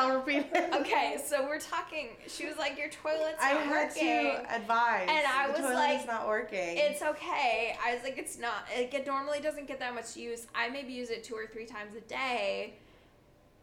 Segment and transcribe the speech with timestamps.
[0.00, 0.74] I'll repeat it.
[0.80, 2.08] Okay, so we're talking.
[2.26, 5.08] She was like, "Your toilet's I not had working." to advise.
[5.08, 6.76] And I the was toilet like, is not working.
[6.78, 7.76] It's okay.
[7.84, 8.64] I was like, it's not.
[8.76, 10.46] Like, It normally doesn't get that much use.
[10.54, 12.74] I maybe use it two or three times a day.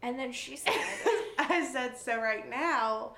[0.02, 0.72] And then she said,
[1.38, 3.12] I said so right now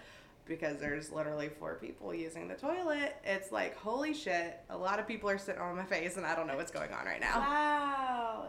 [0.47, 3.17] because there's literally four people using the toilet.
[3.25, 4.59] It's like holy shit!
[4.71, 6.93] A lot of people are sitting on my face, and I don't know what's going
[6.93, 7.39] on right now.
[7.39, 8.45] Wow.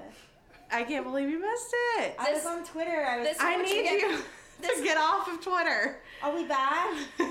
[0.73, 2.15] I can't believe you missed it.
[2.17, 3.05] I was on Twitter.
[3.05, 3.27] I was.
[3.27, 4.19] this- I need you
[4.61, 5.99] need get- you to get off of Twitter.
[6.23, 6.93] Are we back?
[7.19, 7.25] "We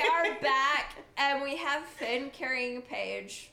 [0.00, 3.50] are back, and we have Finn carrying a page."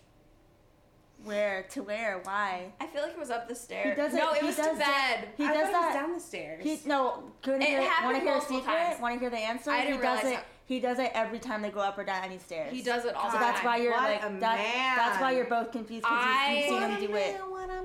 [1.23, 2.19] Where to where?
[2.23, 2.71] Why?
[2.81, 3.95] I feel like it was up the stairs.
[3.95, 5.27] does it- no, it he was does to bed.
[5.37, 5.85] He I does that.
[5.85, 6.63] was down the stairs.
[6.63, 7.23] He no.
[7.43, 8.73] Can It hear, want to hear a multiple secret?
[8.75, 8.99] times.
[9.01, 9.69] Want to hear the answer?
[9.69, 10.35] I didn't he does realize it.
[10.37, 10.45] that.
[10.65, 12.71] He does it every time they go up or down any stairs.
[12.71, 15.21] He does it all God, the So that's why you're What like a that, That's
[15.21, 17.35] why you're both confused because you've seen him do it.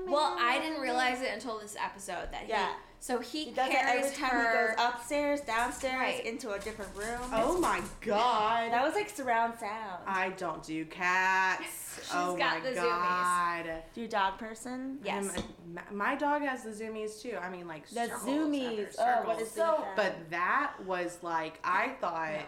[0.07, 2.49] Well, I didn't realize it until this episode that he.
[2.49, 2.73] Yeah.
[2.99, 4.69] So he, He does it carries every time her.
[4.71, 6.25] he goes upstairs, downstairs, Right.
[6.25, 7.21] into a different room.
[7.31, 8.71] Oh my god.
[8.71, 10.01] That was like surround sound.
[10.05, 11.63] I don't do cats.
[12.01, 12.83] She's oh got my the zoomies.
[12.83, 13.65] god.
[13.93, 14.97] Do you dog person?
[15.03, 15.35] Yes.
[15.37, 17.37] A- my dog has the zoomies too.
[17.41, 18.87] I mean, like The circles zoomies.
[18.99, 19.41] after Oh, what circles.
[19.41, 19.95] is So- that?
[19.95, 22.39] But that was like I thought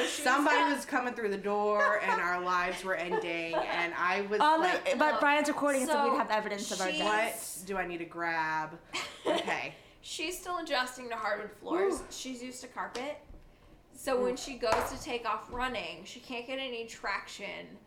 [0.00, 4.40] she's somebody was coming through the door and our lives were ending, and I was
[4.40, 5.20] On like, the, but no.
[5.20, 7.58] Brian's recording, so, So we'd have evidence of our she- deaths.
[7.60, 8.78] "What do I need to grab?"
[9.26, 9.74] Okay.
[10.02, 11.98] She's still adjusting to hardwood floors.
[11.98, 12.04] Whew.
[12.10, 13.18] She's used to carpet.
[13.94, 17.78] So when she goes to take off running, she can't get any traction.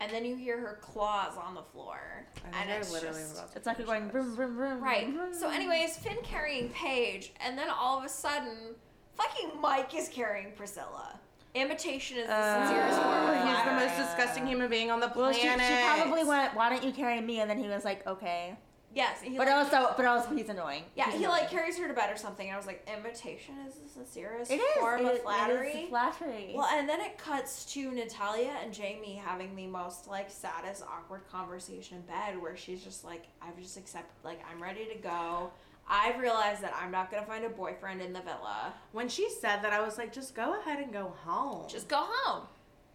[0.00, 2.26] And then you hear her claws on the floor.
[2.52, 4.12] I and it's literally just- about to It's like we're going this.
[4.12, 4.80] vroom, vroom, vroom.
[4.82, 5.08] Right.
[5.08, 5.32] vroom.
[5.34, 8.74] So, anyways, Finn carrying Paige, and then all of a sudden,
[9.16, 11.18] fucking Mike is carrying Priscilla.
[11.54, 15.06] Imitation is the Uh, sincerest form of He's the most disgusting human being on the
[15.14, 15.60] Well, planet.
[15.60, 17.40] she, she probably went, why don't you carry me?
[17.40, 18.56] And then he was like, okay.
[18.94, 19.20] Yes.
[19.22, 20.84] He But like, also, but also he's annoying.
[20.94, 22.46] yeah, He's he like carries her to bed or something.
[22.46, 24.76] And I was like, imitation is the sincerest It is.
[24.80, 25.86] form it, of it is flattery.
[25.88, 26.52] flattery.
[26.54, 31.22] Well, and then it cuts to Natalia and Jamie having the most like saddest awkward
[31.30, 35.50] conversation in bed where she's just like, I've just accepted, like, I'm ready to go.
[35.88, 38.72] I've realized that I'm not gonna find a boyfriend in the villa.
[38.92, 41.68] When she said that, I was like, just go ahead and go home.
[41.68, 42.46] Just go home.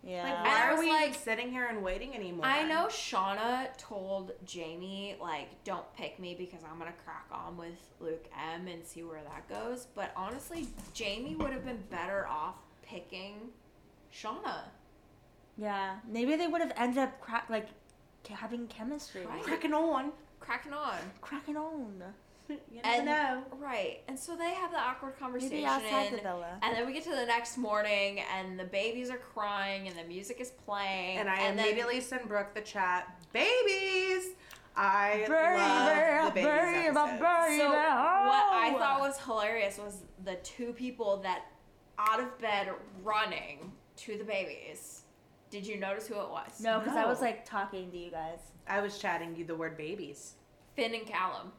[0.03, 0.23] Yeah.
[0.23, 2.45] like, And why I are was we like- sitting here and waiting anymore?
[2.45, 7.77] I know Shaughna told Jamie, like, don't pick me because I'm gonna crack on with
[7.99, 9.87] Luke M and see where that goes.
[9.95, 13.49] But honestly, Jamie would have been better off picking
[14.13, 14.63] Shaughna.
[15.57, 15.97] yeah.
[16.07, 17.67] Maybe they would have ended up cra- like
[18.29, 19.25] having chemistry.
[19.25, 19.43] Right.
[19.43, 20.11] cracking on.
[20.39, 20.97] Cracking on.
[21.21, 22.01] Cracking on.
[22.71, 23.43] You never And know.
[23.59, 23.99] right.
[24.07, 25.55] And so they have the awkward conversation.
[25.57, 26.57] Maybe outside the villa.
[26.61, 30.03] And then we get to the next morning, and the babies are crying, and the
[30.03, 31.17] music is playing.
[31.19, 33.07] And I then- immediately send Brooke the chat.
[33.33, 34.31] Babies.
[34.75, 37.11] I Baby, love the babies baby, episodes.
[37.19, 37.57] baby.
[37.59, 38.79] So what I Oh.
[38.79, 41.45] thought was hilarious was the two people that
[41.97, 42.69] out of bed
[43.03, 45.01] running to the babies.
[45.49, 46.61] Did you notice who it was?
[46.61, 48.39] No, because I was like talking to you guys.
[48.67, 50.35] I was chatting you the word babies.
[50.75, 51.51] Finn and Callum.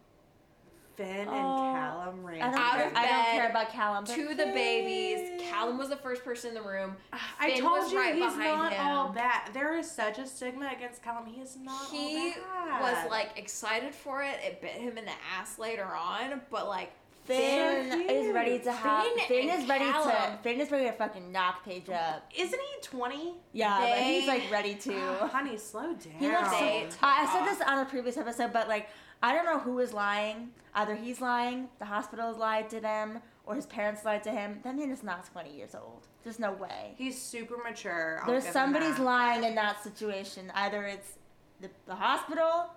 [1.01, 2.43] Finn Oh, and Callum ran.
[2.43, 4.05] I don't, Out care, of I don't bed care about Callum.
[4.05, 5.43] but To the babies.
[5.51, 6.97] Callum was the first person in the room.
[7.13, 8.87] Ah, I told was you right he's behind not him.
[8.87, 9.51] all that.
[9.55, 11.27] There is such a stigma against Callum.
[11.27, 12.81] He is not He all bad.
[13.05, 14.37] was like excited for it.
[14.45, 16.93] It bit him in the ass later on, but like
[17.25, 19.05] Finn So is ready to have.
[19.05, 20.39] Finn Finn, is ready to.
[20.43, 22.31] Finn is ready to fucking knock Paige up.
[22.37, 23.35] Isn't he 20?
[23.53, 24.93] Yeah, but he's like ready to.
[25.33, 25.99] Honey, slow down.
[26.19, 26.51] He looks.
[26.51, 28.89] They So, took I said this on a previous episode, but like
[29.23, 30.51] I don't know who is lying.
[30.75, 34.61] Either he's lying, the hospital lied to them, or his parents lied to him.
[34.63, 36.07] That man is not 20 years old.
[36.23, 36.95] There's no way.
[36.97, 38.21] He's super mature.
[38.23, 40.51] I'll There's somebody's lying in that situation.
[40.55, 41.15] Either it's
[41.61, 42.71] the, the hospital,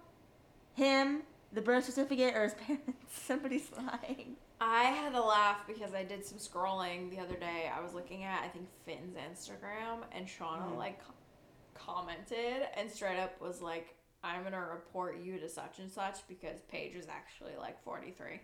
[0.74, 1.22] him,
[1.54, 2.92] the birth certificate, or his parents.
[3.12, 4.36] Somebody's lying.
[4.60, 7.70] I had to laugh because I did some scrolling the other day.
[7.76, 10.78] I was looking at I think Finn's Instagram and Shaughna Mhm.
[10.78, 11.00] like
[11.74, 16.62] commented and straight up was like, "I'm gonna report you to such and such because
[16.70, 18.40] Paige is actually like 43."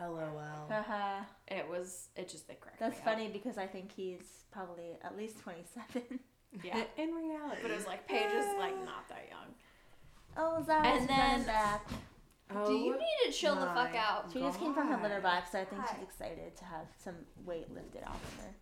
[0.00, 0.66] LOL.
[0.70, 1.24] Haha.
[1.48, 3.04] It was it just they cracked That's me up.
[3.04, 6.18] funny because I think he's probably at least 27.
[6.62, 7.60] Yeah, In reality.
[7.62, 9.54] but it was like Paige is like not that young.
[10.36, 11.86] Oh, Zara's And then- back.
[12.54, 14.30] Oh, Do you oh need to chill the fuck out?
[14.32, 17.14] She just came from her litter box, so I think she's excited to have some
[17.46, 18.54] weight lifted off of her.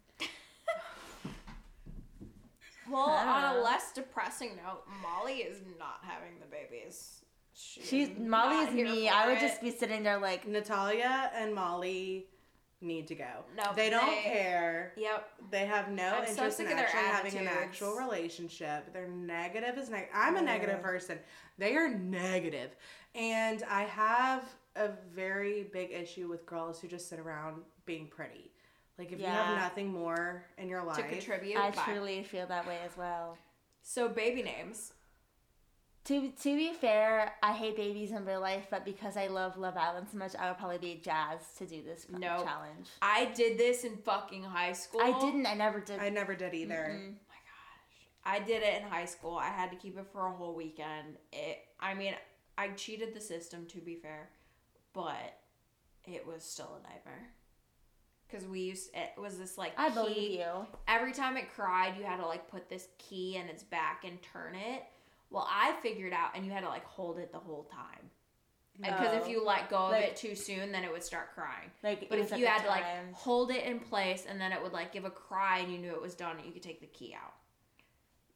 [2.91, 7.21] Well, I don't on a less depressing note, Molly is not having the babies.
[7.55, 9.09] She She's is Molly is me.
[9.09, 9.41] I would it.
[9.41, 12.27] just be sitting there like, Natalia and Molly
[12.81, 13.45] need to go.
[13.57, 14.93] No, they don't they- care.
[14.97, 15.29] Yep.
[15.51, 18.93] They have no I'm so interest in sick of actually having an actual relationship.
[18.93, 20.15] They're negative as negative.
[20.15, 21.19] I'm a negative person.
[21.59, 21.89] They are.
[23.15, 24.45] And I have
[24.77, 28.50] a very big issue with girls who just sit around being pretty.
[29.01, 31.57] Like if you have nothing more in your life, to contribute.
[31.57, 31.83] I Bye.
[31.87, 33.39] truly feel that way as well.
[33.83, 34.93] So baby names.
[36.05, 39.79] To to be fair, I hate babies in real life, but because I love Love
[39.79, 42.45] Island so much, I would probably be jazzed to do this Nope.
[42.45, 42.89] challenge.
[43.01, 45.01] I did this in fucking high school.
[45.03, 45.47] I didn't.
[45.47, 45.99] I never did.
[45.99, 47.01] I never did either.
[47.01, 48.35] Oh gosh.
[48.35, 49.39] I did it in high school.
[49.39, 51.17] I had to keep it for a whole weekend.
[51.33, 52.13] It I mean,
[52.59, 54.29] I cheated the system to be fair,
[54.93, 55.39] but
[56.05, 57.31] it was still a nightmare.
[58.31, 59.95] Cuz we used it was this like I key.
[59.95, 60.67] believe you.
[60.87, 64.21] Every time it cried, you had to like put this key in its back and
[64.23, 64.85] turn it.
[65.31, 68.11] Well, I figured out and you had to like hold it the whole time.
[68.81, 69.29] Because if Oh.
[69.29, 71.71] you let go of Like- it too soon, then it would start crying.
[71.83, 74.63] Like, But if you had the to like hold it in place and then it
[74.63, 76.81] would like give a cry and you knew it was done and you could take
[76.81, 77.35] the key out.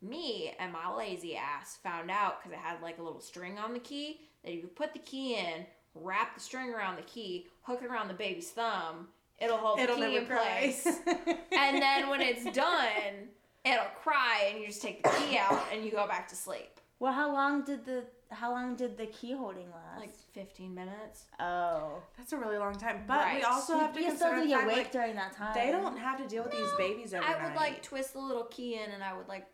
[0.02, 3.72] Me and my lazy ass found out because it had like a little string on
[3.72, 7.80] the key that you put the key in, wrap the string around the key, hook
[7.82, 9.08] it around the baby's thumb,
[9.40, 10.86] it'll hold It'll the key never in place.
[11.52, 13.28] and then when it's done,
[13.64, 16.80] it'll cry and you just take the key out and you go back to sleep.
[17.00, 20.00] Well, how long did the how long did the key holding last?
[20.00, 21.26] Like 15 minutes.
[21.38, 23.04] oh, That's a really long time.
[23.06, 25.36] But we also have to you still consider be the fact, awake like, during that
[25.36, 25.54] time.
[25.54, 27.56] they don't have to deal with these babies every I would night.
[27.56, 29.46] like twist the little key in and I would like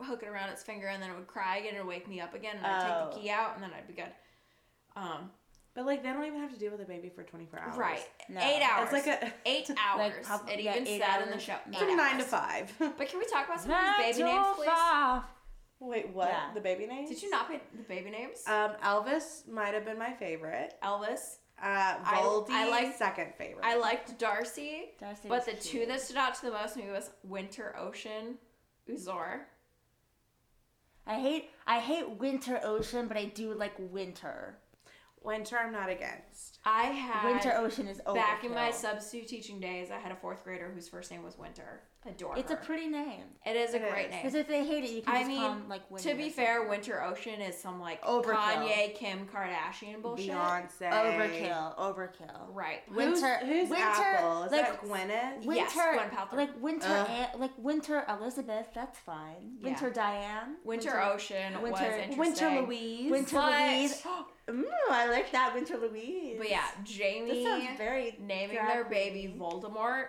[0.00, 2.34] hook it around its finger and then it would cry again and wake me up
[2.34, 3.10] again and I'd take Oh.
[3.14, 4.12] the key out and then I'd be good.
[4.96, 5.30] Um,
[5.74, 7.76] But like they don't even have to deal with a baby for 24 hours.
[7.78, 8.00] right.
[8.28, 8.40] No.
[8.40, 8.88] Eight hours.
[8.92, 10.12] It's like a eight hours.
[10.26, 11.42] prob- it yeah, even eight said in the hours.
[11.42, 11.56] show.
[11.70, 12.72] it's eight a nine to five.
[12.78, 14.66] But can we talk about some of these baby names, please?
[14.66, 15.24] far.
[15.80, 16.28] Wait, what?
[16.28, 16.52] Yeah.
[16.54, 17.08] The baby names?
[17.08, 18.42] Did you not pick the baby names?
[18.46, 20.74] Um, Elvis might have been my favorite.
[20.84, 21.36] Elvis.
[21.60, 23.64] Uh, I- Voldy, I like- second favorite.
[23.64, 24.90] I liked Darcy.
[25.00, 27.74] Darcy But was the two that stood out to the most to me was Winter
[27.78, 28.36] Ocean,
[28.90, 29.40] Uzor.
[31.06, 34.58] I hate I hate winter ocean, but I do like winter.
[35.24, 36.58] Winter, I'm not against.
[36.64, 38.14] I had Winter ocean is overkill.
[38.14, 39.90] back in my substitute teaching days.
[39.90, 41.82] I had a fourth grader whose first name was Winter.
[42.04, 42.56] Adore It's her.
[42.56, 43.22] a pretty name.
[43.46, 44.10] It is a It great is.
[44.10, 44.22] name.
[44.22, 46.10] Because if they hate it, you can I just mean, call them like winter.
[46.10, 48.34] To be fair, Winter Ocean is some like Overkill.
[48.34, 50.30] Kanye, Kim Kardashian bullshit.
[50.32, 50.90] Beyonce.
[50.90, 52.46] overkill, overkill.
[52.52, 52.80] Right.
[52.92, 54.42] Winter, Who's, who's winter, Apple?
[54.44, 55.44] Is like that Gwyneth?
[55.46, 56.36] winter, Yes, Gwen Paltrow.
[56.36, 57.08] like winter, Ugh.
[57.34, 58.66] An- like winter Elizabeth.
[58.74, 59.58] That's fine.
[59.60, 59.68] Yeah.
[59.68, 60.56] Winter Diane.
[60.64, 62.18] Winter, Ocean was Winter- interesting.
[62.18, 63.10] Winter Louise.
[63.12, 64.02] Winter But- Louise.
[64.50, 66.36] Ooh, I like that Winter Louise.
[66.38, 69.34] But yeah, this Jamie sounds very naming drag their baby.
[69.38, 70.06] Voldemort.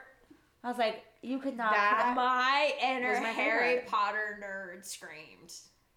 [0.64, 1.74] I was like, you could not.
[1.74, 3.88] That- put- My inner my Harry favorite.
[3.88, 5.54] Potter nerd screamed.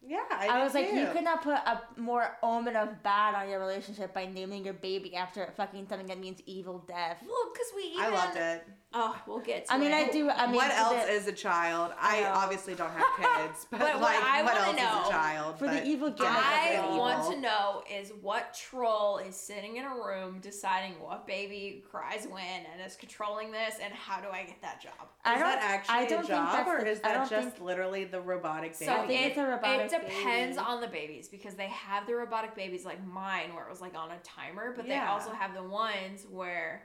[0.09, 3.35] Yeah, I, I did was like, you could not put a more omen of bad
[3.35, 7.17] on your relationship by naming your baby after fucking something that means evil death.
[7.27, 8.05] Well, because we even.
[8.05, 8.69] I loved it.
[8.99, 9.95] Oh, we'll get to I mean, it.
[9.95, 10.31] I do.
[10.31, 11.93] I mean, what else the, is a child?
[12.01, 13.05] I, I obviously don't have
[13.49, 15.59] kids, but, But what like, I what else know- is a child?
[15.59, 17.33] for the evil gimmick I of want evil.
[17.33, 22.43] to know is what troll is sitting in a room deciding what baby cries when
[22.73, 24.93] and is controlling this, and how do I get that job?
[25.27, 25.49] I is don't.
[25.51, 28.79] that actually I don't a job, or the- is that just think- literally the robotic
[28.79, 28.87] baby?
[28.91, 30.67] So I think it, it's a robotic it depends baby.
[30.69, 33.95] on the babies because they have the robotic babies like mine where it was like
[33.95, 36.83] on a timer, but they also have the ones where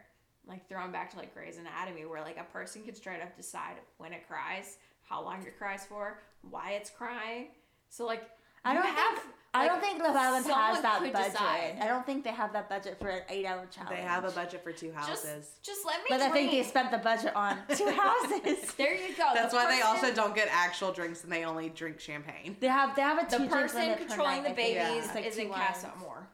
[0.48, 3.76] like throwing back to like Grey's Anatomy where like a person can straight up decide
[3.98, 7.48] when it cries, how long it cries for, why it's crying.
[7.90, 8.24] So like
[8.64, 9.34] I don't have, think.
[9.56, 11.32] I don't think Love Island has that budget.
[11.34, 11.78] decide.
[11.82, 13.96] I don't think they have that budget for an eight-hour challenge.
[13.98, 15.50] They have a budget for two houses.
[15.64, 18.72] just let me But I think they spent the budget on two houses.
[18.76, 19.30] There you go.
[19.34, 22.56] That's The why they also don't get actual drinks and they only drink champagne.
[22.60, 25.06] They have they have a the two drink person limit per controlling night, the babies
[25.06, 25.50] It's like is in.
[25.50, 26.28] Casa Amor.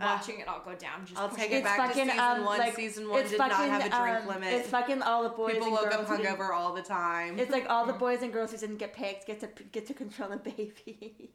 [0.00, 1.04] Watching it all go down.
[1.04, 2.58] Just I'll take it back to season um, one.
[2.58, 4.52] like, season one did not have a drink um, limit.
[4.52, 7.38] It's fucking all the boys People and woke up hungover all the time.
[7.38, 9.94] It's like all the boys and girls who didn't get picked get to get to
[9.94, 11.30] control the baby.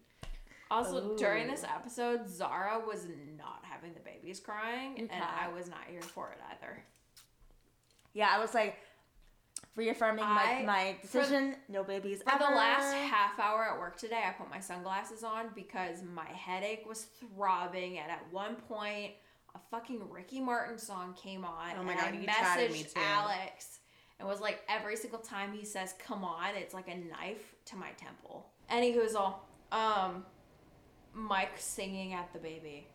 [0.72, 5.08] Also, during this episode, Zara was not having the babies crying, Okay.
[5.12, 6.84] and I was not here for it either.
[8.14, 8.78] yeah, I was like
[9.80, 11.56] reaffirming I- my, my decision.
[11.70, 15.48] no babies For the last half hour at work today, I put my sunglasses on
[15.56, 17.04] because my headache was
[17.36, 19.14] throbbing, and at one point,
[19.56, 22.84] a fucking Ricky Martin song came on, Oh my and God, I you chatted me
[22.84, 23.00] messaged too.
[23.02, 23.80] Alex,
[24.20, 27.76] and was like, every single time he says "come on," it's like a knife to
[27.78, 30.26] my temple, goes all, um,
[31.14, 32.86] Mike singing at the baby.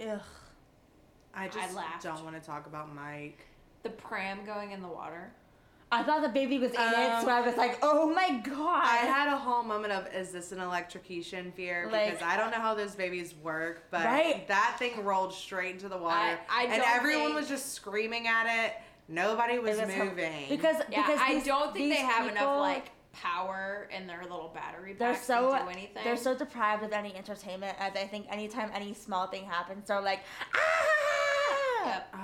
[0.00, 0.20] Ugh.
[1.34, 2.04] I just laughed.
[2.04, 3.44] don't want to talk about Mike.
[3.82, 5.32] The pram going in the water.
[5.94, 8.82] I thought the baby was in it, Um, so I was like, oh my god.
[8.84, 11.88] I had a whole moment of, is this an electrocution fear?
[11.90, 14.46] Like- because I don't know how those babies work, but Right.
[14.48, 16.38] that thing rolled straight into the water.
[16.50, 18.74] I and everyone think- was just screaming at it.
[19.08, 20.46] Nobody was, was hor- moving.
[20.48, 24.22] because Yeah, because I these- don't think they these have enough like power in their
[24.22, 26.02] little battery they're packs so to do anything.
[26.02, 30.00] they're so deprived of any entertainment as I think anytime any small thing happens they're
[30.00, 30.18] like
[30.52, 32.14] ah Yep.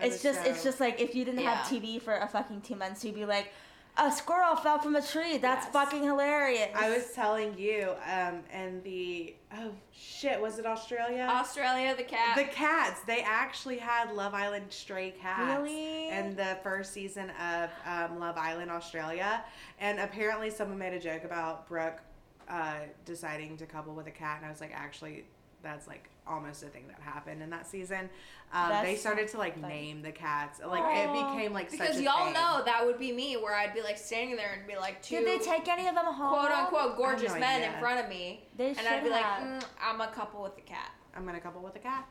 [0.00, 3.04] It's just it's just like if you didn't have TV for a fucking two months,
[3.04, 3.52] you'd be like,
[3.96, 5.38] a squirrel fell from a tree.
[5.38, 5.72] That's Yes.
[5.72, 6.70] fucking hilarious.
[6.74, 11.28] I was telling you, um, and the oh shit, was it Australia?
[11.30, 12.36] Australia, the cat.
[12.36, 13.02] the cats.
[13.06, 15.60] They actually had Love Island stray cats.
[15.60, 16.08] Really?
[16.08, 19.44] In the first season of um, Love Island Australia,
[19.78, 22.00] and apparently someone made a joke about Brooke
[22.48, 22.74] uh,
[23.04, 25.24] deciding to couple with a cat, and I was like, actually,
[25.62, 28.08] that's like almost a thing that happened in that season.
[28.52, 29.74] Um, they started to like funny.
[29.74, 30.60] name the cats.
[30.64, 30.90] Like Aw.
[31.02, 32.34] it became like because such a y'all thing.
[32.34, 35.16] know that would be me, where I'd be like standing there and be like two
[35.16, 36.38] Did they take any of them home?
[36.38, 37.74] quote unquote gorgeous no men idea.
[37.74, 40.62] in front of me, They and I'd be like, mm, I'm a couple with the
[40.62, 40.90] cat.
[41.16, 42.08] I'm gonna couple with a cat.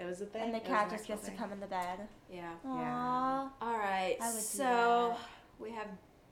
[0.00, 0.42] It was a thing.
[0.42, 2.06] and the cat just actual gets to come in the bed.
[2.32, 2.52] Yeah.
[2.64, 3.50] Aww.
[3.60, 4.16] All right.
[4.20, 5.16] I would do so
[5.58, 5.88] we have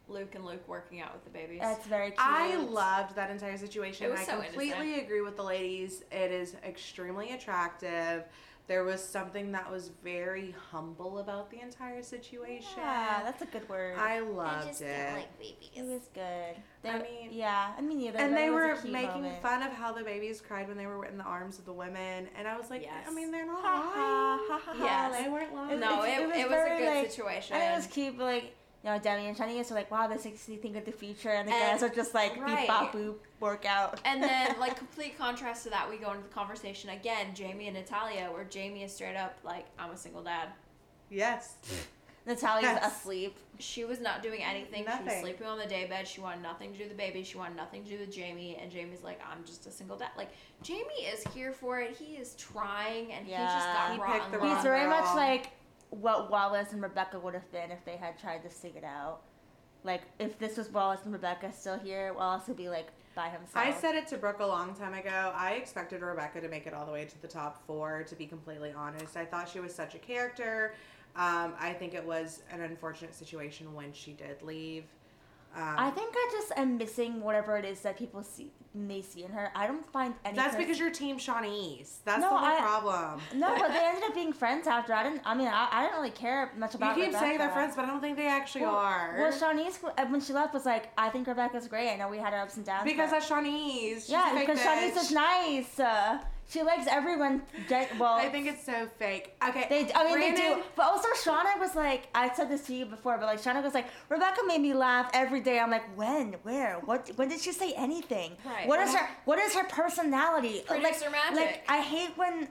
[0.08, 1.60] Luke and Luke working out with the babies.
[1.60, 2.18] That's very cute.
[2.20, 4.06] I loved that entire situation.
[4.06, 5.02] It was I so completely innocent.
[5.04, 6.02] agree with the ladies.
[6.12, 8.24] It is extremely attractive.
[8.68, 12.66] There was something that was very humble about the entire situation.
[12.76, 13.96] Yeah, that's a good word.
[13.96, 15.28] I loved it.
[15.76, 16.56] it was good.
[16.82, 18.18] They, I mean- yeah, I mean, neither.
[18.18, 19.40] and they it was a were making moment.
[19.40, 22.26] fun of how the babies cried when they were in the arms of the women,
[22.36, 23.06] and I was like, Yes.
[23.08, 24.50] I mean, they're not Ha ha, lying.
[24.50, 24.84] ha ha ha.
[25.12, 25.22] Yes.
[25.24, 25.78] They weren't lying.
[25.80, 27.56] no, it's- it, it it was was, very, a good like- situation.
[27.56, 30.24] And it was cute, but like, you know, Demi and Shani are like, wow, this
[30.24, 32.68] makes me think of the future, and the And- guys are just like, beep right.
[32.68, 34.00] bop boop, workout.
[34.04, 37.76] And then, like, complete contrast to that, we go into the conversation again, Jamie and
[37.76, 40.50] Natalia, where Jamie is straight up like, I'm a single dad.
[41.10, 41.56] Yes.
[42.26, 42.96] Natalia's Yes.
[42.98, 43.36] asleep.
[43.58, 44.84] She was not doing anything.
[44.84, 45.06] Nothing.
[45.08, 46.06] She was sleeping on the daybed.
[46.08, 47.22] She wanted nothing to do with the baby.
[47.24, 48.56] She wanted nothing to do with Jamie.
[48.60, 50.10] And Jamie's like, I'm just a single dad.
[50.16, 50.30] Like,
[50.62, 51.96] Jamie is here for it.
[51.96, 54.44] He is trying, and he just got He raw picked and the raw.
[54.46, 54.90] He's wrong very girl.
[54.90, 55.50] much like
[55.90, 59.20] what Wallace and Rebecca would have been if they had tried to stick it out.
[59.84, 63.54] Like, if this was Wallace and Rebecca still here, Wallace would be like by himself.
[63.54, 65.32] I said it to Brooke a long time ago.
[65.34, 68.26] I expected Rebecca to make it all the way to the top four, to be
[68.26, 69.16] completely honest.
[69.16, 70.74] I thought she was such a character.
[71.14, 74.84] Um, I think it was an unfortunate situation when she did leave.
[75.56, 79.24] Um, I think I just am missing whatever it is that people see may see
[79.24, 79.50] in her.
[79.54, 80.36] I don't find any.
[80.36, 81.94] that's pers- because you're Team Siânnise.
[82.04, 83.20] That's No, the whole I- problem.
[83.34, 84.92] No, but they ended up being friends after.
[84.92, 85.22] I didn't.
[85.24, 86.96] I mean, I, I didn't really care much about.
[86.98, 89.16] You keep saying they're friends, but I don't think they actually Well- are.
[89.18, 91.90] Well, Siânnise uh, when she left was like, I think Rebecca's great.
[91.90, 92.84] I know we had our ups and downs.
[92.84, 93.94] because that's Siânnise.
[93.94, 95.80] She's yeah, because Siânnise is nice.
[95.80, 97.42] Uh, she likes everyone.
[97.68, 99.34] Get, well, I think it's so fake.
[99.46, 99.66] Okay.
[99.68, 100.62] They, I mean, they do.
[100.76, 103.74] But also, Shaughna was like, I said this to you before, but like, Shaughna was
[103.74, 105.58] like, Rebecca made me laugh every day.
[105.58, 108.36] I'm like, when, where, what, when did she say anything?
[108.44, 108.68] Right.
[108.68, 110.62] What is her, what is her personality?
[110.66, 111.36] Producer like, magic.
[111.36, 112.48] Like, I hate when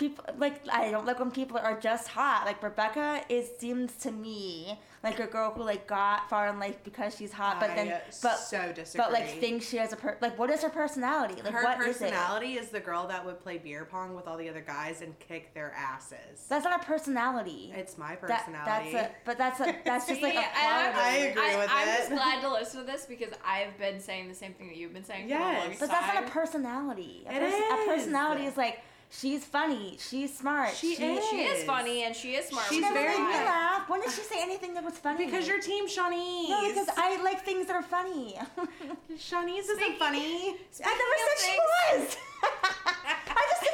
[0.00, 2.42] people, like, I don't like when people are just hot.
[2.46, 6.76] Like Rebecca is seems to me like a girl who like got far in life
[6.84, 8.34] because she's hot, but I then, but.
[8.36, 9.04] so disagree.
[9.04, 11.80] But like thinks she has a per like what is her personality like her what
[11.80, 12.10] is it?
[12.10, 15.18] personality is, the girl that would play beer pong with all the other guys and
[15.20, 16.44] kick their asses.
[16.48, 17.72] That's not a personality.
[17.74, 18.92] it's my That, personality.
[18.92, 20.44] that's a, but that's a, that's just like a See.
[20.54, 21.96] I agree I, with I'm it.
[21.98, 24.92] just glad to listen to this because I've been saying the same thing that you've
[24.94, 25.58] been saying for the Yes.
[25.60, 27.24] longest But that's not a personality.
[27.28, 27.86] A, It a is.
[27.86, 30.70] personality is like she's funny, she's smart.
[30.74, 31.64] She She is is.
[31.64, 32.66] funny and she is smart.
[32.68, 33.88] She She's never which is me very why- laugh.
[33.88, 35.26] When did she say anything that was funny?
[35.26, 36.48] because you're Team Siânnise.
[36.48, 38.38] no, because I like things that are funny.
[39.12, 40.56] Siânnise isn't funny.
[40.84, 41.58] I never said she
[41.98, 42.16] was.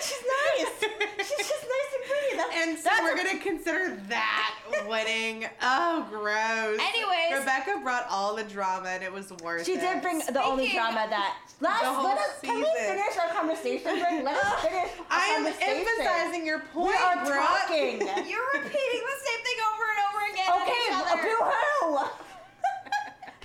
[0.06, 1.28] I just think she's nice.
[1.28, 2.36] She's just nice and pretty.
[2.36, 4.54] That's, And so that's we're a- gonna consider that
[4.88, 5.46] winning.
[5.62, 6.78] Oh, gross.
[6.80, 7.40] Anyways.
[7.40, 9.80] Rebecca brought all the drama, and it was worth She it.
[9.80, 11.36] did bring the only drama that.
[11.60, 13.88] Last, The whole let us, can we finish our conversation?
[13.96, 14.25] Rick?
[14.28, 14.90] Let us finish.
[15.00, 17.40] Our I am emphasizing your point, We are Brooke.
[17.40, 17.96] talking.
[18.28, 20.50] You're repeating the same thing over and over again.
[20.62, 21.96] Okay, each uh, boo hoo.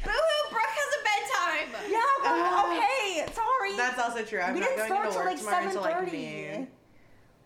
[0.03, 1.69] Boo hoo, Brooke has a bedtime.
[1.87, 3.00] Yeah, well, Uh, okay,
[3.77, 4.39] That's also true.
[4.39, 6.67] I'm we didn't going start to till like seven like thirty.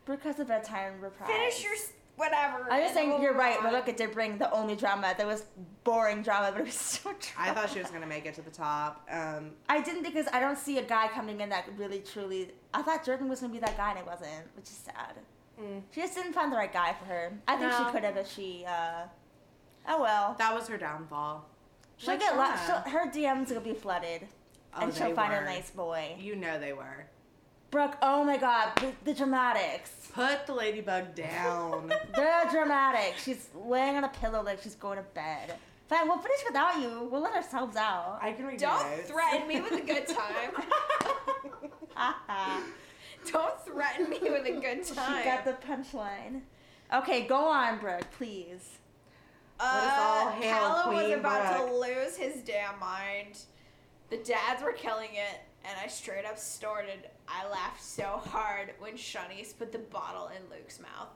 [0.06, 1.30] Brooke has a bedtime reprise.
[1.30, 1.74] Finish your
[2.16, 2.68] whatever.
[2.72, 3.62] I'm just saying you're move right.
[3.64, 5.14] Rebecca did bring the only drama.
[5.18, 5.46] There was
[5.84, 7.20] boring drama, but it was so drama.
[7.40, 9.08] I thought she was gonna make it to the top.
[9.12, 12.52] Um, I didn't because I don't see a guy coming in that really truly.
[12.74, 15.16] I thought Jordan was gonna be that guy and it wasn't, which is sad.
[15.60, 17.34] mm, She just didn't find the right guy for her.
[17.48, 17.86] I think No.
[17.86, 18.64] she could have if she.
[18.68, 19.04] uh
[19.88, 20.36] Oh well.
[20.40, 21.46] that was her downfall.
[21.98, 24.28] She'll Like get lo- she'll, her DMs will be flooded,
[24.76, 25.40] and she'll find were.
[25.40, 26.16] a nice boy.
[26.20, 27.06] You know they were.
[27.72, 29.92] Brooke, oh my god, the, the dramatics.
[30.14, 31.92] Put the ladybug down.
[32.16, 33.24] The dramatics.
[33.24, 35.56] She's laying on a pillow like she's going to bed.
[35.90, 37.10] Fine, we'll finish without you.
[37.12, 38.20] We'll let ourselves out.
[38.22, 39.10] I can read Don't notes.
[39.10, 40.64] threaten me with a good time.
[43.32, 45.18] Don't threaten me with a good time.
[45.24, 46.42] she got the punchline.
[46.94, 48.78] Okay, go on, Brooke, please.
[49.58, 53.40] What is all Uh, hail Callum was Queen about to lose his damn mind.
[54.16, 57.10] The dads were killing it, and I straight up snorted.
[57.28, 61.10] I laughed so hard when Siânnise put the bottle in Luke's mouth.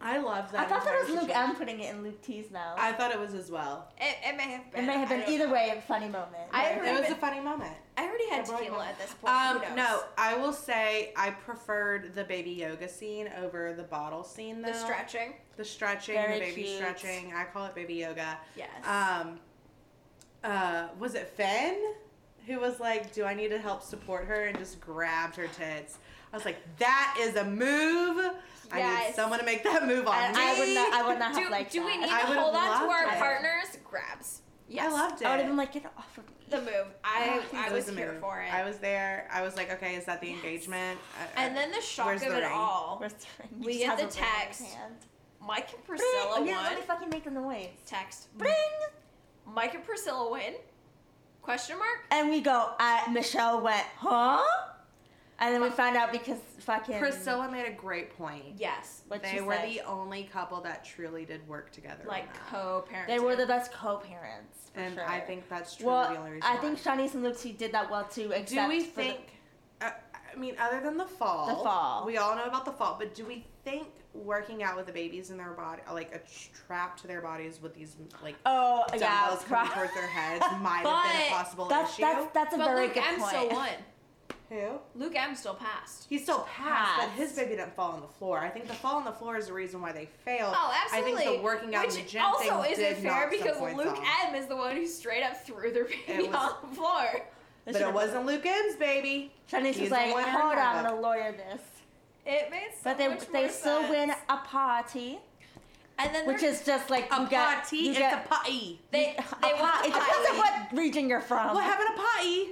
[0.00, 0.60] I loved that.
[0.60, 1.50] I thought that was Luke situation.
[1.50, 2.78] M putting it in Luke T's mouth.
[2.78, 3.92] I thought it was as well.
[4.00, 4.84] It, it may have been.
[4.84, 5.52] it may have been either know.
[5.52, 6.44] way a funny moment.
[6.52, 6.92] I it agree.
[6.92, 7.72] was a funny moment.
[7.96, 9.34] I already had I brought tequila my- at this point.
[9.34, 14.62] Um, no, I will say I preferred the baby yoga scene over the bottle scene
[14.62, 14.68] though.
[14.70, 15.34] The stretching.
[15.56, 16.76] the stretching, Very the baby cute.
[16.76, 17.32] stretching.
[17.34, 18.38] I call it baby yoga.
[18.56, 18.68] Yes.
[18.84, 19.40] Um,
[20.44, 21.94] uh, was it Finn
[22.48, 25.98] who was like, "Do I need to help support her?" and just grabbed her tits.
[26.32, 28.32] I was like, "That is a move.
[28.72, 30.92] I need someone to make that move on And me." I would not.
[30.92, 31.86] I would not do, have liked do that.
[31.86, 33.18] we need I to hold on to our it.
[33.18, 33.78] partners?
[33.84, 34.42] Grabs.
[34.68, 34.92] Yes.
[34.92, 35.26] I loved it.
[35.26, 36.34] I would have been like, get off of me.
[36.50, 36.86] the move.
[37.02, 38.20] I It I was a here move.
[38.20, 38.52] for it.
[38.52, 39.26] I was there.
[39.32, 40.98] I was like, "Okay, is that the engagement?"
[41.36, 42.52] I- I- and then the shock Where's of the it ring?
[42.52, 42.96] all.
[42.98, 43.62] Where's the ring?
[43.64, 44.14] We just get the a ring in his
[44.58, 44.62] text.
[44.74, 44.94] hand.
[45.40, 45.98] Mike and Bring!
[46.00, 46.64] Priscilla yeah, won.
[46.64, 47.68] let me fucking make the noise.
[47.86, 48.28] Text.
[48.36, 48.52] Bring!
[49.46, 50.54] Mike and Priscilla win.
[51.48, 52.00] Question mark.
[52.10, 54.42] And we go, uh, Michelle went, huh?
[55.38, 56.98] And then we found out because fucking.
[56.98, 58.44] Priscilla made a great point.
[58.58, 59.00] Yes.
[59.08, 59.66] What they she were said.
[59.70, 62.04] the only couple that truly did work together.
[62.06, 63.08] Like co-parent.
[63.08, 64.58] They were the best co-parents.
[64.74, 65.08] for and sure.
[65.08, 66.50] I think that's truly Well, the only reason.
[66.50, 66.60] I why.
[66.60, 68.30] think Siânnise and Lucy did that well too.
[68.32, 69.20] Except Do we for the- think?
[69.80, 69.90] uh,
[70.30, 72.04] I mean, other than the fall, The fall.
[72.04, 72.96] we all know about the fall.
[72.98, 76.20] But do we think working out with the babies in their body, like a
[76.66, 80.84] trap to their bodies with these like oh yeah, dumbbells coming towards their heads, might
[80.86, 82.02] have been a possible that's issue?
[82.02, 83.28] that's that's a but very Luke good M point.
[83.30, 83.68] still won.
[84.50, 84.78] Who?
[84.94, 86.06] Luke M still passed.
[86.08, 88.38] He still passed, but his baby didn't fall on the floor.
[88.38, 90.54] I think the fall on the floor is the reason why they failed.
[90.56, 91.22] Oh, absolutely.
[91.22, 93.34] I think the working out Which in the gym also thing isn't did fair knock
[93.34, 94.08] some because Luke off.
[94.30, 97.22] M is the one who straight up threw their baby was- on the floor.
[97.66, 99.30] But it wasn't Luke M's baby.
[99.52, 100.24] Siânnise was like, hold
[100.54, 101.60] on, I'm gonna lawyer this.
[102.30, 103.90] It made so But they much they more still sense.
[103.90, 105.18] win a party,
[105.98, 108.28] and then which there- is just like A you get potty, you it's get a
[108.28, 108.80] party.
[108.90, 111.56] they a they won pot- It depends on what region you're from.
[111.56, 112.50] We're having a party.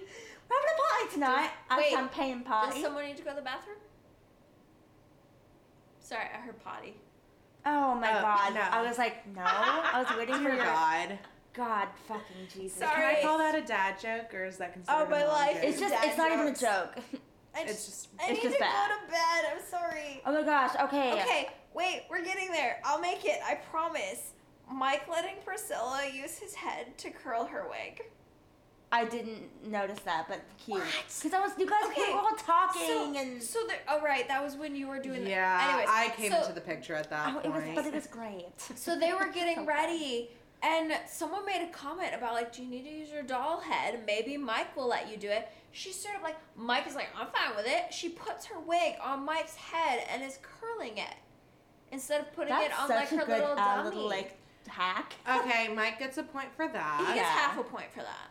[0.48, 1.50] We're having a party tonight.
[1.70, 3.76] A Wait, champagne Does someone need to go to the bathroom?
[6.00, 6.94] Sorry, I heard potty.
[7.66, 8.54] Oh my Uh, god.
[8.54, 8.60] no.
[8.60, 9.42] I was like, no.
[9.44, 11.18] I was waiting for Dear your God.
[11.52, 12.78] God fucking Jesus.
[12.78, 12.92] Sorry.
[12.94, 15.28] Can I call that a dad joke or is that considered Oh, a my mom
[15.28, 15.64] life joke?
[15.64, 16.94] It's just it's not even a joke.
[17.56, 18.90] I It's just, just- I it's need just to bad.
[18.90, 19.52] go to bed.
[19.56, 20.20] I'm sorry.
[20.26, 21.12] Oh my gosh, okay.
[21.22, 22.80] Okay, wait, we're getting there.
[22.84, 23.40] I'll make it.
[23.46, 24.32] I promise.
[24.70, 28.02] Mike letting Priscilla use his head to curl her wig.
[28.92, 30.78] I didn't notice that, but cute.
[30.78, 30.86] What?
[31.22, 34.26] Because I was you guys Okay, were all talking So, and so there, oh right,
[34.28, 35.24] that was when you were doing.
[35.24, 37.86] the- Yeah, Anyways, I came so, into the picture at that Oh, it was but
[37.86, 38.46] it was great.
[38.76, 40.30] So they were getting ready,
[40.62, 44.00] and someone made a comment about like, "Do you need to use your doll head?
[44.06, 47.54] Maybe Mike will let you do it." She of like, Mike is like, "I'm fine
[47.56, 51.14] with it." She puts her wig on Mike's head and is curling it
[51.92, 53.84] instead of putting That's it on such like a her good little uh, dummy.
[53.90, 55.14] little like hack.
[55.28, 56.96] okay, Mike gets a point for that.
[57.00, 57.24] he gets Yeah.
[57.24, 58.28] half a point for that.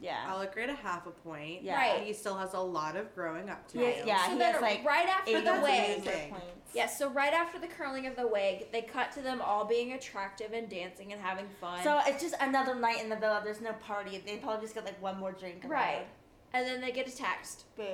[0.00, 0.24] Yeah.
[0.26, 1.62] I'll agree to half a point.
[1.62, 1.76] Yeah.
[1.76, 2.02] Right.
[2.02, 4.08] He still has a lot of growing up to Yes, do.
[4.08, 4.24] yeah.
[4.24, 5.98] so he then has, like, right after the that's wig.
[6.04, 6.30] amazing.
[6.30, 6.46] points.
[6.74, 9.92] Yes, so right after the curling of the wig, they cut to them all being
[9.92, 11.84] attractive and dancing and having fun.
[11.84, 13.42] So it's just another night in the villa.
[13.44, 14.20] There's no party.
[14.26, 15.62] They probably just get like one more drink.
[15.68, 16.06] right.
[16.54, 17.64] And then they get a text.
[17.76, 17.84] Boo.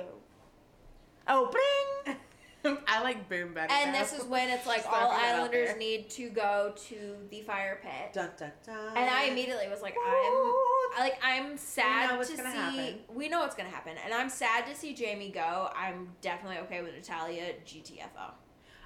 [1.27, 2.17] Oh, bring.
[2.87, 3.71] I like boom better.
[3.71, 3.99] And now.
[3.99, 7.15] this is when it's like Just all throwing it out islanders need to go to
[7.29, 8.13] the fire pit.
[8.13, 8.97] Dun, dun, dun.
[8.97, 10.53] And I immediately was like, I'm
[10.99, 12.95] like I'm sad what's to see gonna happen.
[13.13, 13.95] we know what's gonna happen.
[14.03, 15.69] And I'm sad to see Jamie go.
[15.75, 18.33] I'm definitely okay with Natalia GTFO.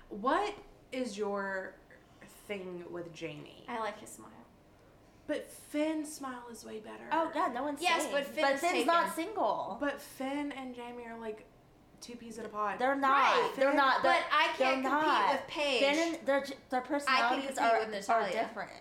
[0.09, 0.53] What
[0.91, 1.73] is your
[2.47, 3.65] thing with Jamie?
[3.67, 4.29] I like his smile.
[5.25, 7.05] But Finn's smile is way better.
[7.11, 8.13] Oh yeah, no one's Yes, saying.
[8.13, 8.87] but Finn but is Finn's taken.
[8.87, 9.77] not single.
[9.79, 11.45] But Finn and Jamie are like
[12.01, 12.77] two peas in a pod.
[12.77, 13.11] They're not.
[13.11, 13.51] Right.
[13.55, 14.03] They're not.
[14.03, 15.31] But They're, I can't compete not.
[15.31, 15.79] with Paige.
[15.79, 18.71] Finn and their their personalities are, with are different.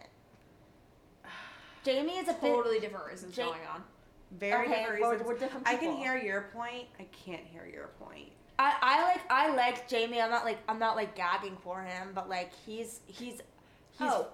[1.85, 2.41] Jamie is a bit.
[2.41, 3.83] totally different reasons Ja- going on.
[4.39, 5.29] Very okay, different we're, reasons.
[5.29, 5.79] we're different people.
[5.79, 6.87] I can hear your point.
[6.99, 8.31] I can't hear your point.
[8.59, 10.21] I, I like I like Jamie.
[10.21, 13.35] I'm not like I'm not like gagging for him, but like he's he's.
[13.35, 13.43] he's
[14.01, 14.29] oh,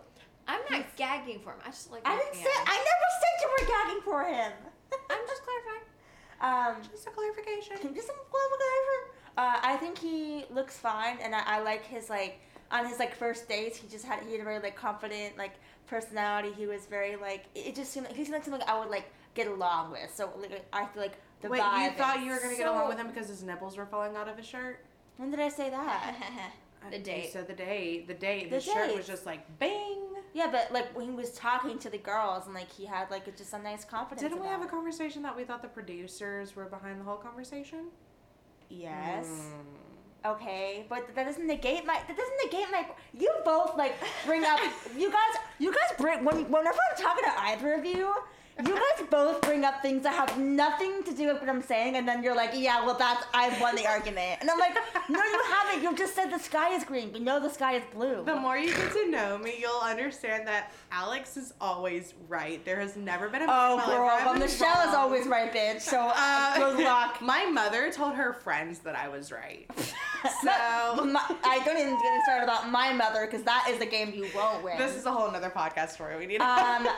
[0.48, 1.58] I'm not gagging for him.
[1.64, 2.02] I just like.
[2.06, 2.50] I didn't say.
[2.66, 4.52] I never said you were gagging for him.
[5.10, 6.76] I'm just clarifying.
[6.76, 6.82] um.
[6.90, 7.76] Just a clarification.
[7.94, 9.02] Just some clarification.
[9.36, 12.40] Uh, I think he looks fine, and I, I like his like
[12.72, 13.76] on his like first dates.
[13.78, 15.52] He just had he had a very like confident like
[15.86, 16.52] personality.
[16.56, 18.90] He was very like it it just seemed like he seemed like something I would
[18.90, 20.12] like get along with.
[20.14, 22.98] So like I feel like the Wait, you thought you were gonna get along with
[22.98, 24.84] him because his nipples were falling out of his shirt?
[25.18, 26.14] When did I say that?
[26.90, 27.32] The you date.
[27.32, 28.50] said the day, The date.
[28.50, 29.97] The His shirt was just like bang.
[30.34, 33.36] Yeah, but like when he was talking to the girls and like he had like
[33.36, 34.22] just a nice confidence.
[34.22, 37.86] Didn't we have a conversation that we thought the producers were behind the whole conversation?
[38.68, 39.28] Yes.
[39.28, 40.30] Hmm.
[40.30, 41.94] Okay, but that doesn't negate my.
[41.94, 42.86] That doesn't negate my.
[43.16, 43.94] You both like
[44.26, 44.58] bring up.
[44.96, 45.42] you guys.
[45.58, 46.36] You guys bring when.
[46.50, 48.14] Whenever I'm talking to either of you,
[48.64, 51.96] You guys both bring up things that have nothing to do with what I'm saying,
[51.96, 54.74] and then you're like, "Yeah, well, that's I've won the argument," and I'm like,
[55.08, 55.82] "No, you haven't.
[55.82, 57.10] You just said the sky is green.
[57.12, 60.46] but no, the sky is blue." The more you get to know me, you'll understand
[60.48, 62.64] that Alex is always right.
[62.64, 64.48] There has never been a Oh, moment in my girl, life where but I've been
[64.48, 65.80] Michelle is always right, bitch.
[65.82, 67.18] So uh, Uh, good luck.
[67.22, 69.70] My mother told her friends that I was right.
[70.42, 70.50] So
[71.04, 74.26] My- I don't even get started about my mother because that is a game you
[74.34, 74.76] won't win.
[74.76, 76.40] this is a whole nother podcast story we need.
[76.40, 76.88] Um,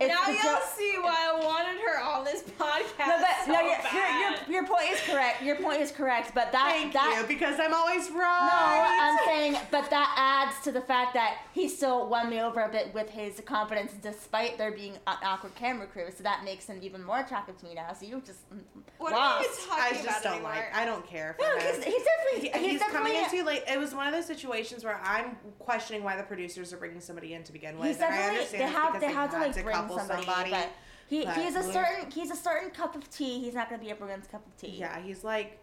[0.00, 3.06] it's now you'll jo- see why I wanted her on this podcast.
[3.08, 4.20] No, but so no, your, bad.
[4.20, 5.42] your, your, your point is correct.
[5.42, 8.46] Your point is correct, but that Thank that you, because I'm always wrong.
[8.46, 8.86] no.
[9.02, 12.68] I'm saying, but that adds to the fact that he still won me over a
[12.68, 16.06] bit with his confidence, despite there being an awkward camera crew.
[16.16, 17.92] So that makes him even more attractive to me now.
[17.92, 18.60] So you just mm,
[18.98, 19.40] what lost.
[19.40, 20.50] are you talking I about just don't anymore?
[20.52, 20.74] like.
[20.76, 21.74] I don't care for No, him.
[21.74, 23.62] he's, he's definitely He- he's, he's definitely coming in too late.
[23.68, 27.34] It was one of those situations where I'm questioning why the producers are bringing somebody
[27.34, 27.88] in to begin with.
[27.88, 29.98] He's and I definitely understand they have because they have to had like bring couple
[29.98, 30.22] somebody,
[30.52, 30.68] but
[31.08, 33.40] he but he's a certain he's a certain cup of tea.
[33.40, 34.76] He's not gonna be everyone's cup of tea.
[34.78, 35.58] Yeah, he's like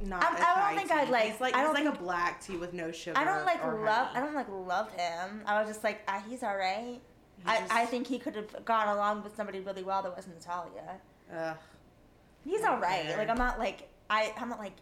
[0.00, 0.22] not.
[0.24, 0.94] I'm- a I don't think tea.
[0.96, 3.18] I'd like- He's like I don't like think- a black tea with no sugar.
[3.18, 4.06] I don't like or love.
[4.08, 4.18] honey.
[4.18, 5.42] I don't like love him.
[5.46, 7.00] I was just like, ah, he's alright.
[7.38, 10.14] He I, just- I think he could have gone along with somebody really well that
[10.14, 11.00] wasn't Natalia.
[11.34, 11.56] Ugh.
[12.44, 13.06] He's alright.
[13.06, 13.16] Okay.
[13.16, 14.74] Like I'm not like I I'm not like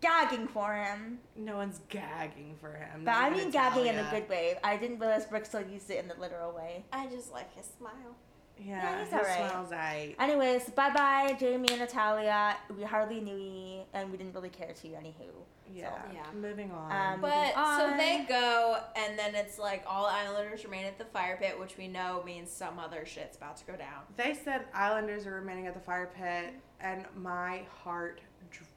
[0.00, 1.18] gagging for him.
[1.36, 3.02] no one's gagging for him.
[3.04, 4.58] But I even mean gagging in a good way.
[4.62, 6.84] I didn't realize Brooke still used it in the literal way.
[6.92, 8.16] I just like his smile.
[8.58, 9.50] Yeah, Yeah, he's he alright.
[9.50, 10.14] smells aight.
[10.18, 12.56] Anyways, bye bye, Jamie and Natalia.
[12.76, 14.88] We hardly knew you, and we didn't really care to.
[14.88, 15.28] Anywho,
[15.72, 15.90] Yeah.
[16.12, 16.22] Yeah.
[16.34, 16.90] Moving on.
[17.14, 17.96] Um, But so on.
[17.98, 21.86] they go, and then it's like all islanders remain at the fire pit, which we
[21.88, 24.02] know means some other shit's about to go down.
[24.16, 28.20] they said Islanders are remaining at the fire pit, and my heart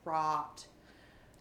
[0.03, 0.67] dropped.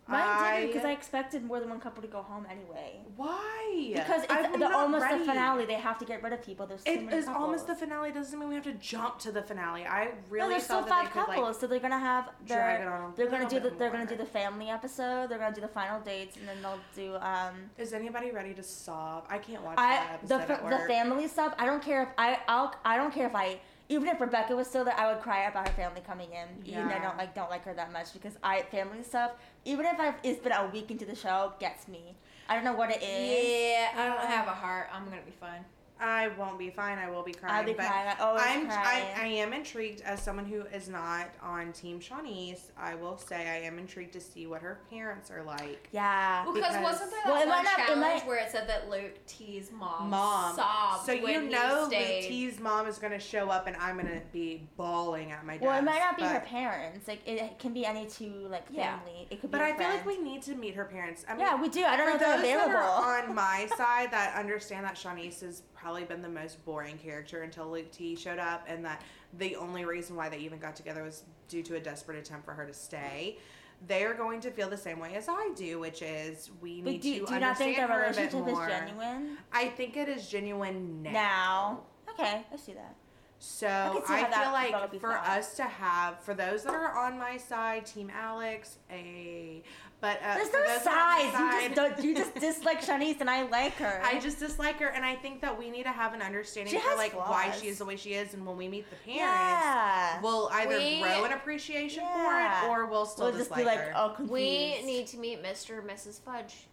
[0.08, 3.00] Mine didn't because I expected more than one couple to go home anyway.
[3.16, 3.92] Why?
[3.94, 5.18] Because it's the, too ready.
[5.18, 5.64] the finale.
[5.66, 6.66] They have to get rid of people.
[6.66, 7.42] There's too It many is couples.
[7.42, 8.12] almost the finale.
[8.12, 9.84] Doesn't mean we have to jump to the finale.
[9.84, 12.30] I really no, there's still thought five they could couples, like so they're gonna have
[12.46, 13.12] drag their it on.
[13.16, 15.28] they're gonna do the bit they're gonna do the family episode.
[15.30, 17.54] They're gonna do the final dates, and then they'll do um.
[17.76, 19.26] Is anybody ready to sob?
[19.28, 21.54] I can't watch I that the episode at fa- the family stuff.
[21.58, 24.66] I don't care if I I'll I don't care if I even if Rebecca was
[24.66, 26.48] still there, I would cry about her family coming in.
[26.64, 26.76] Yeah.
[26.78, 29.32] Even though I don't like don't like her that much because I family stuff.
[29.68, 32.14] Even if I've it's been a week into the show, gets me.
[32.48, 33.48] I don't know what it is.
[33.48, 34.88] Yeah, I don't have a heart.
[34.90, 35.62] I'm gonna be fine.
[36.00, 36.98] I won't be fine.
[36.98, 37.54] I will be crying.
[37.54, 38.08] I'll be but crying.
[38.18, 39.06] I always I'm cry.
[39.16, 42.70] I, I am intrigued as someone who is not on Team Siânnise.
[42.76, 45.88] I will say I am intrigued to see what her parents are like.
[45.92, 46.44] yeah.
[46.44, 48.50] Well, because Because- wasn't there Well, that it might one not- it challenge where it
[48.50, 50.54] said that Luke T's mom, Mom.
[50.54, 52.20] sobbed So you he know stayed.
[52.22, 55.64] Luke T's mom is gonna show up and I'm gonna be bawling at my desk.
[55.64, 57.08] Well, it might not be her parents.
[57.08, 58.98] Like it, it can be any two like Yeah.
[58.98, 59.26] family.
[59.30, 59.72] It could be But be.
[59.72, 61.24] I a feel like we need to meet her parents.
[61.28, 61.84] I mean, Yeah, we do.
[61.84, 62.76] I don't know if they're those that available.
[62.76, 67.42] are on my side that understand that Siânnise has probably been the most boring character
[67.42, 69.02] until Luke T showed up, and that
[69.38, 72.52] the only reason why they even got together was due to a desperate attempt for
[72.52, 73.38] her to stay.
[73.86, 76.92] They are going to feel the same way as I do, which is we But
[76.92, 79.38] need do, to do you not think understand their her a bit relationship is genuine
[79.52, 81.12] I think it is genuine now.
[81.12, 81.80] now?
[82.12, 82.94] Okay, I see that.
[83.40, 85.28] So I I, can see how that feel like for thought.
[85.28, 89.62] us to have, for those that are on my side, Team Alex, a,
[90.00, 91.34] but uh, There's no those that sides.
[91.34, 92.04] my You just don't.
[92.04, 94.00] You just dislike Siânnise, and I like her.
[94.04, 96.80] I just dislike her, and I think that we need to have an understanding She
[96.80, 98.96] for has like why she is the way she is, and when we meet the
[98.96, 100.20] parents, yeah.
[100.20, 102.60] we'll either We- grow an appreciation Yeah.
[102.62, 103.92] for it, or we'll still we'll just be like, her.
[103.96, 104.32] oh, confused.
[104.32, 105.78] we need to meet Mr.
[105.78, 106.20] and Mrs.
[106.20, 106.66] Fudge.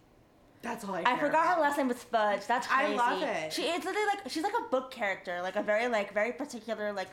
[0.66, 1.04] That's all I.
[1.06, 1.56] I forgot about.
[1.58, 2.48] her last name was Fudge.
[2.48, 2.82] That's crazy.
[2.82, 2.98] I crazy.
[2.98, 3.54] love it.
[3.54, 6.92] She it's literally like she's like a book character, like a very like very particular
[6.92, 7.10] like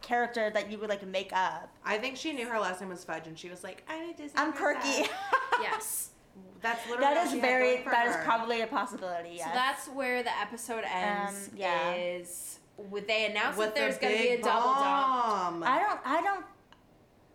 [0.00, 1.70] character that you would like make up.
[1.84, 4.16] I think she knew her last name was Fudge, and she was like, "I need
[4.18, 5.08] to." I'm quirky.
[5.62, 6.10] Yes.
[6.62, 9.34] That's literally that what is she had very going for that is probably a possibility.
[9.36, 9.44] Yes.
[9.46, 11.48] So that's where the episode ends.
[11.52, 11.94] Um, yeah.
[11.94, 14.82] Is with they announced with that there's the going to be a big double dump.
[14.82, 15.62] bomb.
[15.62, 16.44] I don't I don't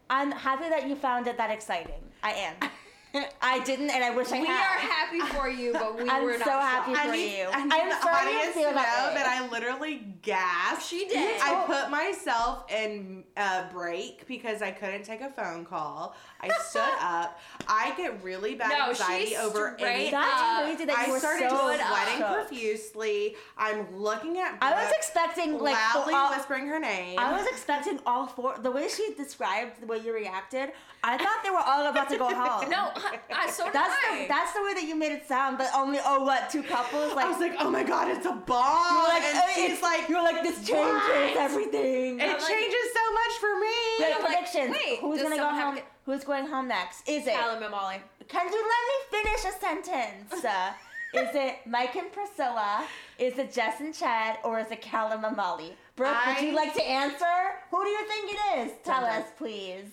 [0.09, 2.01] I'm happy that you found it that exciting.
[2.23, 2.55] I am.
[3.41, 4.41] I didn't and I wish I could.
[4.41, 4.75] We had.
[4.75, 7.05] are happy for you, but we I'm were so not happy shocked.
[7.05, 7.47] for I need, you.
[7.51, 10.87] I need I'm the sorry you audience to know that that I literally gasped.
[10.87, 11.41] She did.
[11.41, 11.65] I oh.
[11.65, 16.15] put myself in a break because I couldn't take a phone call.
[16.41, 17.39] I stood up.
[17.67, 20.11] I get really bad No, anxiety she over straight any.
[20.11, 22.33] That's crazy that you I were started so sweating shook.
[22.33, 23.35] profusely.
[23.57, 24.57] I'm looking at.
[24.61, 27.19] I was expecting like loudly all- whispering her name.
[27.19, 28.57] I was expecting all four.
[28.57, 30.71] The way she described the way you reacted,
[31.03, 32.69] I thought they were all about to go home.
[32.69, 34.21] No, I, I so that's I.
[34.23, 35.57] the that's the way that you made it sound.
[35.57, 38.31] But only oh what two couples like I was like, oh my god, it's a
[38.33, 38.95] bomb.
[38.95, 42.19] you were like and "Uh, she's it's like, you were like this changes "What?" everything.
[42.19, 43.67] it I'm like- changes so much for me.
[43.99, 44.71] Wait, like, predictions.
[44.71, 45.75] wait, Who's gonna go someone have home?
[45.77, 47.07] to- Who's going home next?
[47.07, 47.33] Is it?
[47.33, 47.97] Callum and Molly.
[48.27, 50.43] Can you let me finish a sentence?
[50.45, 50.71] Uh,
[51.13, 52.85] Is it Mike and Priscilla?
[53.17, 54.37] Is it Jess and Ched?
[54.43, 55.73] Or is it Callum and Molly?
[55.95, 57.25] Brooke, would you like to answer?
[57.71, 58.71] Who do you think it is?
[58.83, 59.21] Tell Dun, dun.
[59.23, 59.87] us, please.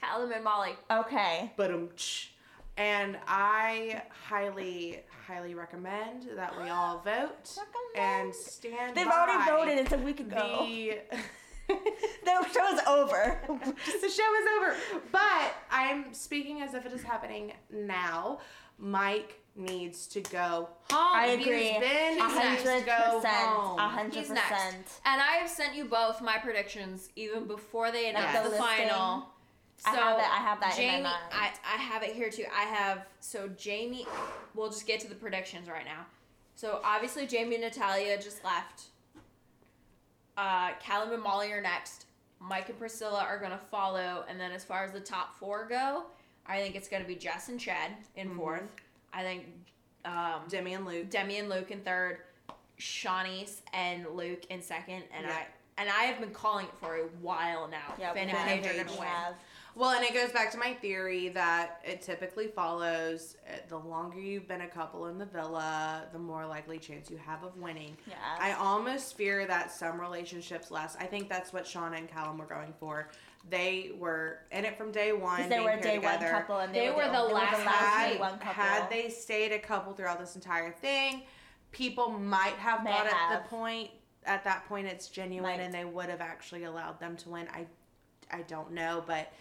[0.00, 0.76] Callum and Molly.
[0.88, 1.50] Okay.
[1.56, 1.88] But um,
[2.76, 7.96] and I highly, highly recommend that we all vote Recommend.
[7.96, 8.96] and stand.
[8.96, 9.78] They've by already voted.
[9.78, 10.64] It's a week ago.
[10.64, 10.98] The
[12.24, 13.38] The show is over.
[13.48, 14.76] the show is over.
[15.12, 18.38] But I'm speaking as if it is happening now.
[18.78, 21.12] Mike needs to go home.
[21.14, 21.68] I He agree.
[21.72, 23.34] has been needs hundred to go percent.
[23.34, 23.78] home.
[23.78, 24.48] Hundred He's next.
[24.50, 24.86] percent.
[25.04, 28.44] And I have sent you both my predictions even before they announced Yes.
[28.44, 28.88] the The listing.
[28.88, 29.26] final.
[29.84, 31.16] I have that- I have that in my Jamie, mind.
[31.32, 32.44] I, I have it here too.
[32.54, 34.06] I have so Jamie.
[34.54, 36.06] We'll just get to the predictions right now.
[36.56, 38.84] So obviously Jamie and Natalia just left.
[40.40, 42.06] Uh, Callum and Molly are next.
[42.40, 46.04] Mike and Priscilla are gonna follow, and then as far as the top four go,
[46.46, 48.36] I think it's gonna be Jess and Ched in Mhm.
[48.36, 48.70] fourth.
[49.12, 49.46] I think
[50.06, 51.10] um, Demi and Luke.
[51.10, 52.22] Demi and Luke in third,
[52.78, 55.34] Siânnise and Luke in second, and Yeah.
[55.36, 57.94] I and I have been calling it for a while now.
[57.98, 58.38] Yeah, Finn and.
[58.38, 59.08] Paige are Paige gonna win.
[59.08, 59.34] have.
[59.76, 64.18] Well, and it goes back to my theory that it typically follows uh, the longer
[64.20, 67.96] you've been a couple in the villa, the more likely chance you have of winning.
[68.06, 68.14] Yeah.
[68.38, 70.96] I almost fear that some relationships last.
[71.00, 73.08] I think that's what Shaughna and Callum were going for.
[73.48, 75.42] They were in it from day one.
[75.48, 77.32] They being were a paired day one couple and they, They were, the, the they
[77.34, 78.52] last were the last had, day one couple.
[78.52, 81.22] had they stayed a couple throughout this entire thing,
[81.70, 83.42] people might have May thought at have.
[83.44, 83.90] the point
[84.26, 85.60] at that point it's genuine Might.
[85.60, 87.46] and they would have actually allowed them to win.
[87.54, 87.66] I
[88.30, 89.32] I don't know, but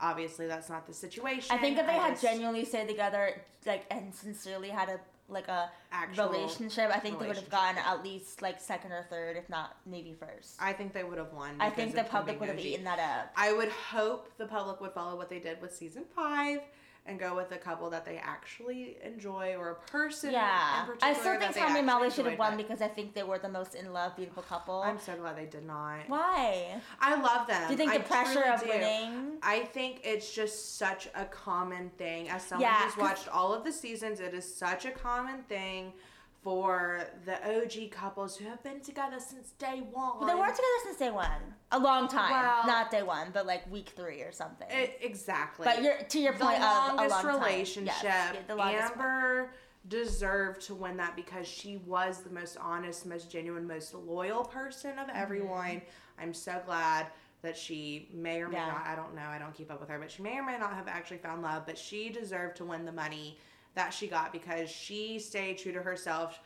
[0.00, 1.54] obviously that's not the situation.
[1.56, 5.00] I think if they I had just- genuinely stayed together, like and sincerely had a
[5.28, 9.04] like a actual relationship, I think they would have gotten at least like second or
[9.10, 10.54] third, if not maybe first.
[10.60, 11.56] I think they would have won.
[11.58, 13.32] I think the public would have eaten that up.
[13.36, 16.60] I would hope the public would follow what they did with season five
[17.06, 20.32] and go with a couple that they actually enjoy or a person.
[20.32, 23.14] Yeah, in particular I still think Tommy and Molly should have won because I think
[23.14, 24.80] they were the most in love, beautiful couple.
[24.82, 26.00] I'm so glad they did not.
[26.08, 26.80] Why?
[27.00, 27.66] I love them.
[27.66, 28.68] Do you think I the pressure of do.
[28.68, 29.38] winning?
[29.42, 32.28] I think it's just such a common thing.
[32.28, 35.92] As someone Yeah, who's watched all of the seasons, it is such a common thing
[36.56, 40.20] for the OG couples who have been together since day one.
[40.20, 41.26] Well, they weren't together since day one.
[41.72, 44.68] A long time, Well- not day one, but like week three or something.
[44.70, 45.64] It, exactly.
[45.64, 47.42] but you're to your the point of a longest long time.
[47.42, 47.94] relationship.
[48.04, 49.04] Yes, yeah, the longest one.
[49.06, 49.50] Amber
[49.88, 54.92] deserved to win that because she was the most honest, most genuine, most loyal person
[54.92, 55.10] Mm-hmm.
[55.10, 55.82] of everyone.
[56.16, 57.08] I'm so glad
[57.42, 58.68] that she may or may Yeah.
[58.68, 60.58] not, I don't know, I don't keep up with her, but she may or may
[60.58, 63.36] not have actually found love, but she deserved to win the money
[63.76, 66.40] that she got because she stayed true to herself.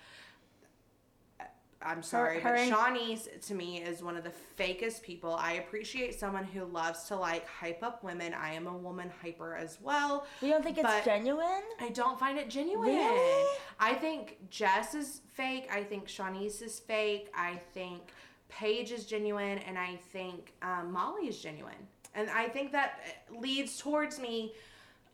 [1.83, 5.35] I'm sorry, her but and- Siânnise to me is one of the fakest people.
[5.37, 8.35] I appreciate someone who loves to like hype up women.
[8.35, 10.27] I am a woman hyper as well.
[10.43, 11.63] You don't think it's genuine?
[11.81, 12.95] I don't find it genuine.
[12.95, 13.47] Really?
[13.79, 15.71] I think Jess is fake.
[15.73, 17.31] I think Siânnise is fake.
[17.35, 18.03] I think
[18.51, 21.87] Paige is genuine, and I think um, Molly is genuine.
[22.15, 23.01] And I think that
[23.35, 24.53] leads towards me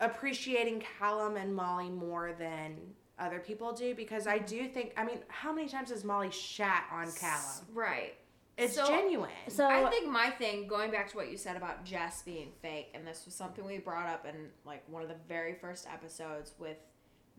[0.01, 2.77] appreciating Callum and Molly more than
[3.19, 4.93] other people do because I do think.
[4.97, 7.67] I mean, how many times has Molly shat on Callum?
[7.73, 8.15] Right.
[8.59, 9.31] It's So- genuine.
[9.49, 12.91] So I think my thing, going back to what you said about Jess being fake,
[12.95, 16.55] and this was something we brought up in like one of the very first episodes
[16.59, 16.79] with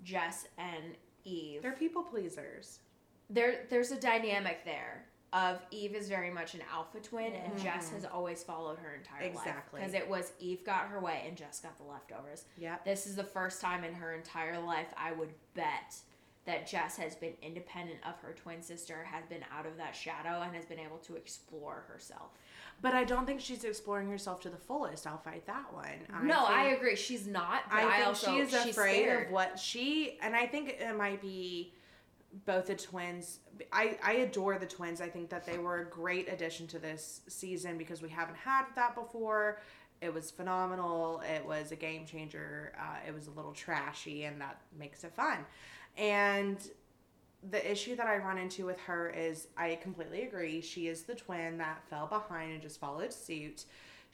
[0.04, 1.62] Jess and Eve.
[1.64, 2.80] They're people pleasers.
[3.30, 7.62] there there's a dynamic there of Eve is very much an alpha twin and mm.
[7.62, 9.82] Jess has always followed her entire life Exactly.
[9.82, 12.46] because it was Eve got her way and Jess got the leftovers.
[12.58, 12.78] Yeah.
[12.86, 15.98] This is the first time in her entire life I would bet
[16.46, 20.42] that Jess has been independent of her twin sister, has been out of that shadow
[20.42, 22.32] and has been able to explore herself.
[22.82, 25.06] But I don't think she's exploring herself to the fullest.
[25.06, 26.26] I'll fight that one.
[26.26, 26.96] no, think- I agree.
[26.96, 27.64] She's not.
[27.70, 30.98] I I, think also she is she's afraid of what she and I think it
[30.98, 31.74] might be
[32.46, 33.40] both the twins.
[33.72, 35.02] I I adore the twins.
[35.02, 38.66] I think that they were a great addition to this season because we haven't had
[38.76, 39.60] that before.
[40.02, 41.22] It was phenomenal.
[41.34, 42.74] It was a game changer.
[42.80, 45.40] Uh, it was a little trashy, and that makes it fun.
[45.98, 46.58] And
[47.50, 50.62] the issue that I run into with her is I completely agree.
[50.62, 53.66] She is the twin that fell behind and just followed suit.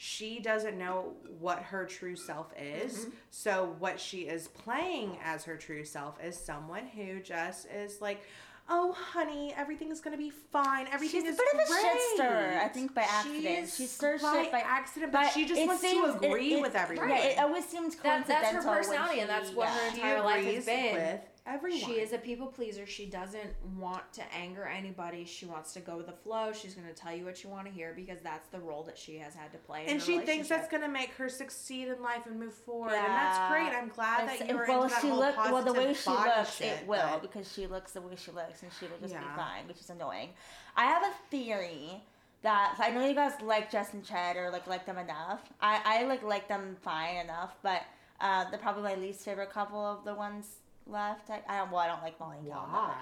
[0.05, 2.93] She doesn't know what her true self is.
[3.05, 3.09] Mm-hmm.
[3.31, 8.21] So, what she is playing as her true self is someone who just is like,
[8.69, 10.87] oh, honey, everything's going to be fine.
[10.91, 11.81] Everything She's a is bit of a great.
[11.81, 13.45] shit stirrer, I think, by accident.
[13.67, 16.61] She's She stirs by shit by- accident, but, she just wants seems- to agree it-
[16.61, 17.07] with everyone.
[17.07, 18.51] Yeah, it always seems That- coincidental.
[18.51, 19.89] that's her when personality and that's what her yeah.
[19.93, 20.93] She entire life has agrees been.
[20.95, 21.79] with Everyone.
[21.79, 22.85] She is a people pleaser.
[22.85, 25.25] She doesn't want to anger anybody.
[25.25, 26.53] She wants to go with the flow.
[26.53, 28.97] She's going to tell you what you want to hear because that's the role that
[28.97, 29.83] she has had to play.
[29.87, 33.51] And she thinks that's gonna make her succeed in life and move forward, and that's
[33.51, 33.77] great.
[33.77, 35.93] I'm glad It's- that you were well, into that she whole look, well, the way
[35.93, 38.85] she looks, shit, it will but- because she looks the way she looks, and she
[38.85, 40.29] will just be fine, which is annoying.
[40.77, 42.01] I have a theory
[42.41, 45.41] that I know you guys like Jess and Ched or like like them enough.
[45.61, 47.83] I I like like them fine enough, but
[48.21, 51.29] uh, they're probably my least favorite couple of the ones left.
[51.29, 52.67] I, I don't well I don't like Molly and Cal.
[52.69, 52.99] Why?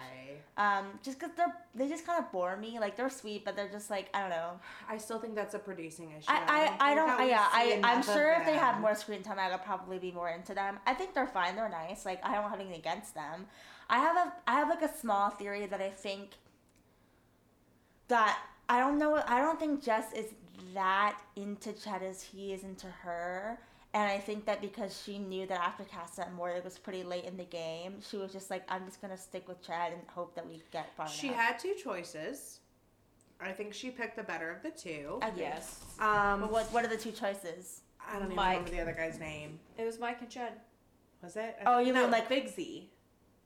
[0.57, 2.79] Um, just because they're they just kind of bore me.
[2.79, 4.59] Like they're sweet, but they're just like I don't know.
[4.89, 6.27] I still think that's a producing issue.
[6.27, 9.39] I, I, I don't, that yeah, I, I'm sure if they had more screen time,
[9.39, 10.79] I would probably be more into them.
[10.85, 11.55] I think they're fine.
[11.55, 12.05] They're nice.
[12.05, 13.47] Like, I don't have anything against them.
[13.89, 16.31] I have a, I have like a small theory that I think
[18.07, 18.37] that
[18.69, 19.21] I don't know.
[19.27, 20.27] I don't think Jess is
[20.73, 23.59] that into Ched as he is into her.
[23.93, 27.25] And I think that because she knew that after Casa Amor, it was pretty late
[27.25, 30.01] in the game, she was just like, I'm just going to stick with Ched and
[30.07, 31.39] hope that we get far She enough.
[31.39, 32.59] had two choices.
[33.41, 35.19] I think she picked the better of the two.
[35.21, 35.41] I agree.
[35.41, 35.81] Yes.
[35.99, 37.81] Um, But what, what are the two choices?
[37.99, 38.49] I don't even Mike.
[38.59, 39.59] remember the other guy's name.
[39.77, 40.51] It was Mike and Ched.
[41.21, 41.57] Was it?
[41.65, 42.85] Oh, you no, mean like- Bigsy?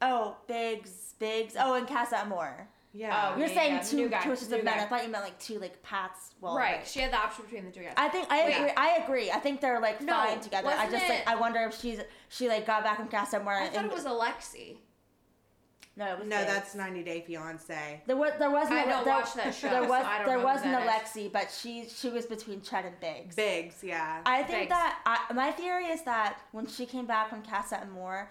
[0.02, 1.56] Oh, Biggs, Biggs.
[1.60, 2.68] Oh, and Casa Amor.
[2.98, 3.32] Yeah.
[3.34, 4.78] Oh, You're yeah, saying yeah, two new guy, choices new of men.
[4.78, 4.84] guy.
[4.84, 6.34] I thought you meant like two like paths.
[6.40, 6.78] Well, right.
[6.78, 7.94] like- She had the option between the two guys.
[7.98, 8.56] I think I Wait.
[8.56, 8.72] agree.
[8.78, 9.32] I agree.
[9.32, 10.70] I think they're like No, fine together.
[10.70, 13.38] I wasn't just like it- I wonder if she's she like got back from Casa
[13.42, 13.52] Amor.
[13.52, 14.78] I thought and it was Alexi.
[15.98, 16.54] no, it was no, Biggs.
[16.54, 18.02] that's 90 Day Fiance.
[18.06, 18.76] There was there wasn't.
[18.80, 20.88] I a- don't there, watch that show, There so was I don't there wasn't that
[20.88, 23.36] Alexi, but she she was between Ched and Biggs.
[23.36, 24.22] Biggs, yeah.
[24.26, 24.70] I think Biggs.
[24.70, 28.30] that I, my theory is that when she came back from Casa Amor,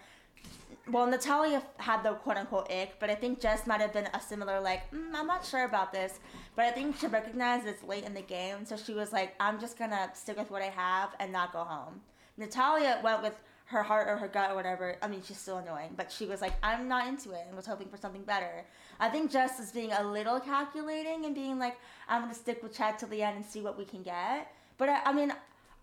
[0.90, 4.20] well, Natalia had the quote unquote ick, but I think Jess might have been a
[4.20, 6.20] similar like, mm, I'm not sure about this,
[6.56, 9.58] but I think she recognized it's late in the game, so she was like, I'm
[9.58, 12.00] just gonna stick with what I have and not go home.
[12.36, 13.34] Natalia went with
[13.66, 14.96] her heart or her gut or whatever.
[15.00, 17.64] I mean, she's still annoying, but she was like, I'm not into it and was
[17.64, 18.64] hoping for something better.
[19.00, 21.78] I think Jess is being a little calculating and being like,
[22.08, 24.52] I'm gonna stick with Ched till the end and see what we can get.
[24.76, 25.32] But I, I mean,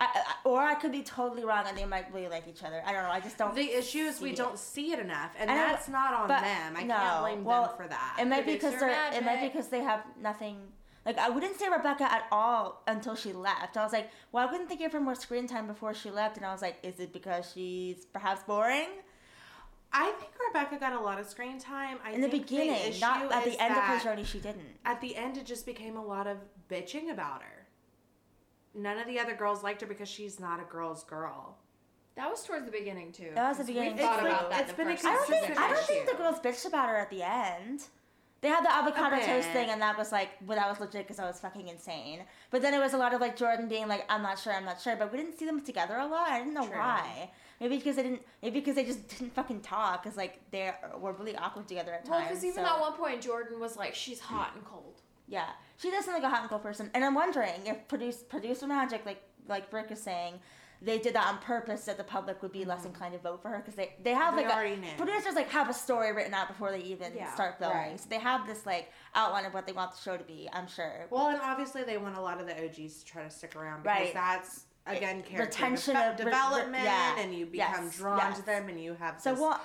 [0.01, 2.81] I, I, or I could be totally wrong and they might really like each other.
[2.83, 3.11] I don't know.
[3.11, 3.53] I just don't.
[3.53, 4.35] The issue is we it.
[4.35, 6.75] don't see it enough, and that's not on them.
[6.75, 8.17] I no, can't blame well, them for that.
[8.19, 9.13] It might be because they're.
[9.13, 10.57] It might be because they have nothing.
[11.05, 13.77] Like I wouldn't say Rebecca at all until she left.
[13.77, 16.37] I was like, well, I wouldn't think give her more screen time before she left?
[16.37, 18.87] And I was like, is it because she's perhaps boring?
[19.93, 21.97] I think Rebecca got a lot of screen time.
[22.03, 24.77] I In the beginning, issue not at the end of her journey, she didn't.
[24.85, 26.37] At the end, it just became a lot of
[26.69, 27.60] bitching about her.
[28.73, 31.57] None of the other girls liked her because she's not a girl's girl.
[32.15, 33.31] That was towards the beginning too.
[33.35, 34.25] That was the beginning We thought too.
[34.27, 34.61] about that.
[34.61, 35.59] It's the been a first I don't think.
[35.59, 37.83] I don't think the girls bitched about her at the end.
[38.41, 41.19] They had the avocado toast thing, and that was like, well, that was legit because
[41.19, 42.21] I was fucking insane.
[42.49, 44.65] But then it was a lot of like Jordan being like, I'm not sure, I'm
[44.65, 44.95] not sure.
[44.95, 46.29] But we didn't see them together a lot.
[46.29, 46.77] I didn't know True.
[46.77, 47.29] why.
[47.59, 48.23] Maybe because they didn't.
[48.41, 50.03] Maybe because they just didn't fucking talk.
[50.03, 52.29] Cause like they were really awkward together at Well, times.
[52.29, 55.89] because even so- at one point Jordan was like, "She's hot and cold." Yeah, she
[55.89, 59.05] does seem like a hot and cold person, and I'm wondering if produce producer magic,
[59.05, 60.39] like like Brick is saying,
[60.81, 62.87] they did that on purpose that the public would be less mm-hmm.
[62.89, 64.89] inclined to vote for her because they they have They like already a, knew.
[64.97, 67.99] producers like have a story written out before they even Yeah, start filming, right.
[67.99, 70.49] so they have this like outline of what they want the show to be.
[70.51, 71.07] I'm sure.
[71.09, 73.83] Well, and obviously they want a lot of the OGs to try to stick around
[73.83, 74.13] because Right.
[74.13, 77.19] that's again character retention defe- of- re- re- development, yeah.
[77.19, 78.39] and you become Yes, drawn yes.
[78.39, 79.57] to them, and you have So this we'll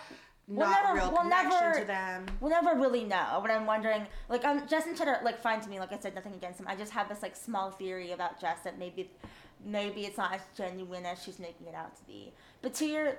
[0.49, 2.27] we'll never- we'll never- to them.
[2.41, 5.79] We'll never really know, but I'm wondering, like, um, Justin are like fine to me.
[5.81, 6.67] Like I said, nothing against him.
[6.69, 9.11] I just have this like small theory about Jess that maybe,
[9.65, 12.33] maybe it's not as genuine as she's making it out to be.
[12.63, 13.17] But to your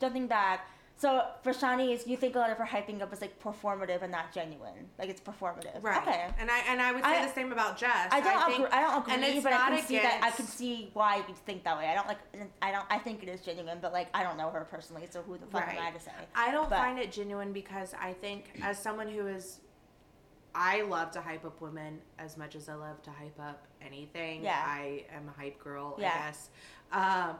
[0.00, 3.38] jumping back, so for Shawnee's, you think a lot of her hyping up is like
[3.42, 4.88] performative and not genuine.
[4.98, 5.82] Like it's performative.
[5.82, 6.00] Right.
[6.00, 6.26] Okay.
[6.38, 8.08] And I and I would say I- the same about Jess.
[8.10, 8.70] I don't think, agree.
[8.72, 10.20] I don't agree, and it's but I not can see that.
[10.22, 11.86] I can see why you'd think that way.
[11.86, 12.18] I don't like.
[12.62, 12.86] I don't.
[12.90, 15.46] I think it is genuine, but like I don't know her personally, so who the
[15.46, 16.12] fuck am I to say?
[16.34, 19.60] I don't But- find it genuine because I think as someone who is
[20.58, 24.42] I love to hype up women as much as I love to hype up anything.
[24.42, 24.62] Yeah.
[24.66, 26.12] I am a hype girl, Yeah.
[26.14, 26.50] I guess.
[26.92, 27.36] Um,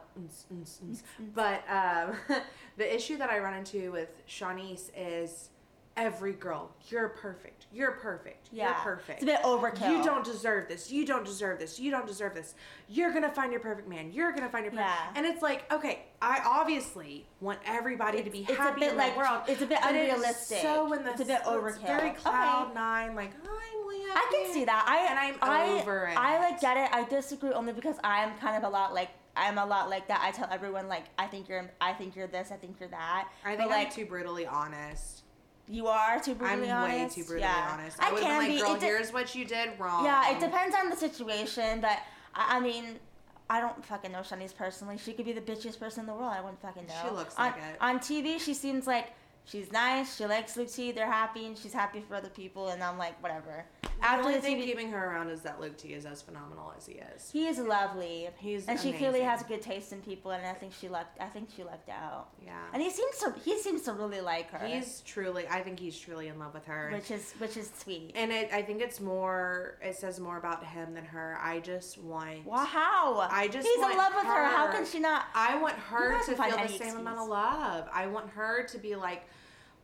[1.33, 2.15] but um,
[2.77, 5.49] the issue that I run into with Siânnise is
[5.97, 7.65] every girl, you're perfect.
[7.73, 8.47] You're perfect.
[8.51, 8.67] Yeah.
[8.67, 9.21] You're perfect.
[9.21, 9.89] It's a bit overkill.
[9.97, 10.89] You don't deserve this.
[10.91, 11.79] You don't deserve this.
[11.79, 12.55] You don't deserve this.
[12.87, 14.11] You're gonna find your perfect man.
[14.11, 14.89] You're gonna find your perfect.
[14.89, 15.11] Yeah.
[15.15, 18.97] And it's like, okay, I obviously want everybody to be It's a happy bit in
[18.97, 19.41] like- the world.
[19.47, 20.59] it's a bit but it's unrealistic.
[20.61, 21.85] so in the It's a bit overkill.
[21.85, 22.19] Very Okay.
[22.19, 23.15] cloud nine.
[23.15, 23.57] Like I'm.
[24.09, 24.85] I can see that.
[24.87, 26.17] I And I'm I, over it.
[26.17, 26.89] I like get it.
[26.93, 30.21] I disagree only because I'm kind of a lot like I'm a lot like that.
[30.23, 32.51] I tell everyone like I think you're I think you're this.
[32.51, 33.27] I think you're that.
[33.45, 35.23] I think like I'm too brutally honest.
[35.67, 37.17] You are too brutally I'm honest.
[37.17, 37.77] way too brutally yeah.
[37.77, 37.97] honest.
[38.01, 40.05] I I would can have been like, girl, de- here's what you did wrong.
[40.05, 41.99] yeah, it depends on the situation, but
[42.33, 42.99] I, I mean.
[43.49, 44.97] I don't fucking know Siânnise personally.
[44.97, 46.33] She could be the bitchiest person in the world.
[46.33, 46.93] I wouldn't fucking know.
[47.01, 47.77] She looks on, like it.
[47.79, 49.13] On TV, she seems like
[49.45, 50.17] she's nice.
[50.17, 50.91] She likes T.
[50.91, 52.67] They're happy, and she's happy for other people.
[52.67, 53.63] And I'm like, whatever.
[54.01, 56.85] The only thing TV keeping her around is that Luke T is as phenomenal as
[56.85, 57.29] he is.
[57.31, 59.25] he is lovely, He's and she clearly amazing.
[59.29, 60.31] has good taste in people.
[60.31, 61.19] And I think she left.
[61.19, 62.29] I think she lucked out.
[62.45, 62.53] Yeah.
[62.73, 65.97] And he seems to he seems to really like her, He's truly, I think he's
[65.99, 66.89] truly in love with her.
[66.93, 68.11] which is which is sweet.
[68.15, 71.37] and it, I think it's more, it says more about him than her.
[71.41, 73.19] I just want, Wow, how?
[73.31, 74.45] I just he's in love with her.
[74.45, 75.25] How can she not?
[75.33, 76.93] I want her to feel the same excuse.
[76.93, 77.87] amount of love.
[77.93, 79.25] I want her to be like,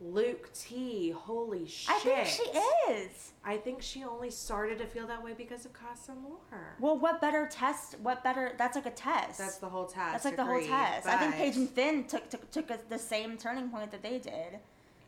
[0.04, 1.94] Luke T, holy shit.
[1.94, 2.42] I think she
[2.92, 3.32] is.
[3.44, 6.76] I think she only started to feel that way because of Casa Amor.
[6.78, 7.98] Well, what better test?
[8.00, 8.52] What better?
[8.58, 9.38] That's like a test.
[9.38, 10.12] That's the whole test.
[10.12, 11.06] That's like the whole test.
[11.06, 14.18] I think Paige and Finn took took, took a, the same turning point that they
[14.18, 14.58] did.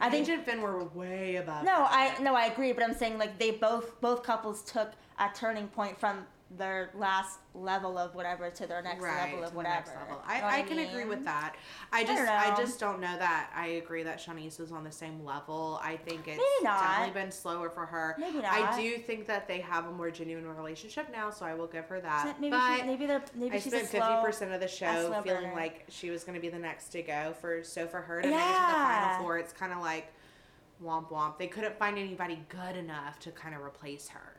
[0.01, 1.65] I think Paige and Finn were way above.
[1.65, 2.17] no, that.
[2.19, 5.69] I no, I agree, but I'm saying like they both both couples took a turning
[5.69, 9.91] point from their last level of whatever to their next right, level of whatever.
[9.99, 10.23] level.
[10.29, 11.57] You I, know what I can agree with that.
[11.93, 12.57] I just don't I, know.
[12.57, 13.51] just don't know that.
[13.55, 15.81] I agree that Siânnise was on the same level.
[15.83, 18.15] I think it's definitely been slower for her.
[18.19, 18.53] Maybe not.
[18.53, 21.87] I do think that they have a more genuine relationship now, so I will give
[21.87, 22.23] her that.
[22.23, 25.21] So Maybe but she, maybe they're maybe I she's spent fifty percent of the show
[25.25, 25.55] feeling burner.
[25.57, 27.35] like she was going to be the next to go.
[27.41, 30.13] For so for her to make it to the final four, it's kind of like
[30.83, 31.39] womp womp.
[31.39, 34.37] They couldn't find anybody good enough to kind of replace her.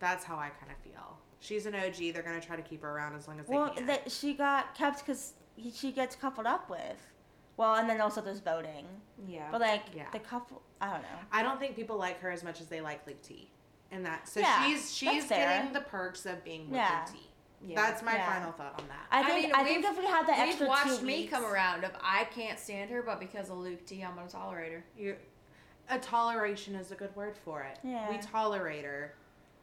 [0.00, 1.18] That's how I kind of feel.
[1.40, 2.12] She's an OG.
[2.12, 3.86] They're going to try to keep her around as long as they Well, can.
[3.86, 5.34] that she got kept because
[5.72, 6.96] she gets coupled up with.
[7.56, 8.86] Well, and then also there's voting.
[9.26, 9.48] Yeah.
[9.50, 10.06] But like Yeah.
[10.12, 11.08] the couple, I don't know.
[11.32, 13.50] I don't think people like her as much as they like Luke T.
[13.90, 17.04] And that so Yeah, she's she's getting the perks of being with Yeah.
[17.06, 17.30] Luke T.
[17.66, 17.76] Yeah.
[17.82, 18.32] That's my Yeah.
[18.32, 19.06] final thought on that.
[19.10, 21.16] I I think mean, I, think if we had the We've extra watched two me
[21.22, 21.82] weeks, come around.
[21.82, 24.84] If I can't stand her, but because of Luke T, I'm gonna tolerate her.
[24.96, 25.16] You,
[25.90, 27.78] a toleration is a good word for it.
[27.82, 28.08] Yeah.
[28.10, 29.14] We tolerate her.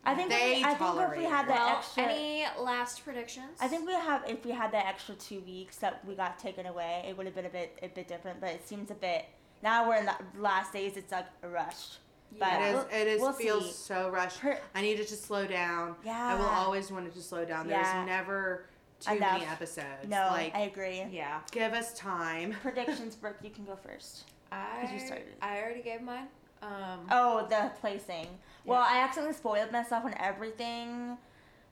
[0.06, 1.52] I think if they we, I think if we had her.
[1.52, 3.58] that Well, extra, any last predictions?
[3.60, 6.66] I think we have if we had that extra two weeks that we got taken
[6.66, 8.40] away, it would have been a bit a bit different.
[8.42, 9.26] But it seems a bit
[9.64, 10.98] now we're in the last days.
[10.98, 11.98] It's like rushed.
[12.38, 12.86] But it is.
[12.92, 13.72] It is we'll feels see.
[13.94, 14.42] so rushed.
[14.42, 15.96] Per- I need it to slow down.
[16.04, 16.34] Yeah.
[16.34, 17.68] I will always want it to slow down.
[17.68, 18.04] There's Yeah.
[18.06, 18.66] never
[19.00, 19.34] too Enough.
[19.34, 20.08] many episodes.
[20.08, 21.04] No, like I agree.
[21.12, 21.40] Yeah.
[21.52, 22.54] give us time.
[22.62, 23.38] Predictions, Brooke.
[23.42, 24.26] You can go first.
[24.52, 25.34] I you started.
[25.42, 26.28] I already gave mine.
[26.66, 27.00] Um.
[27.12, 28.28] Oh, the placing.
[28.66, 31.18] Well, I accidentally spoiled myself on everything.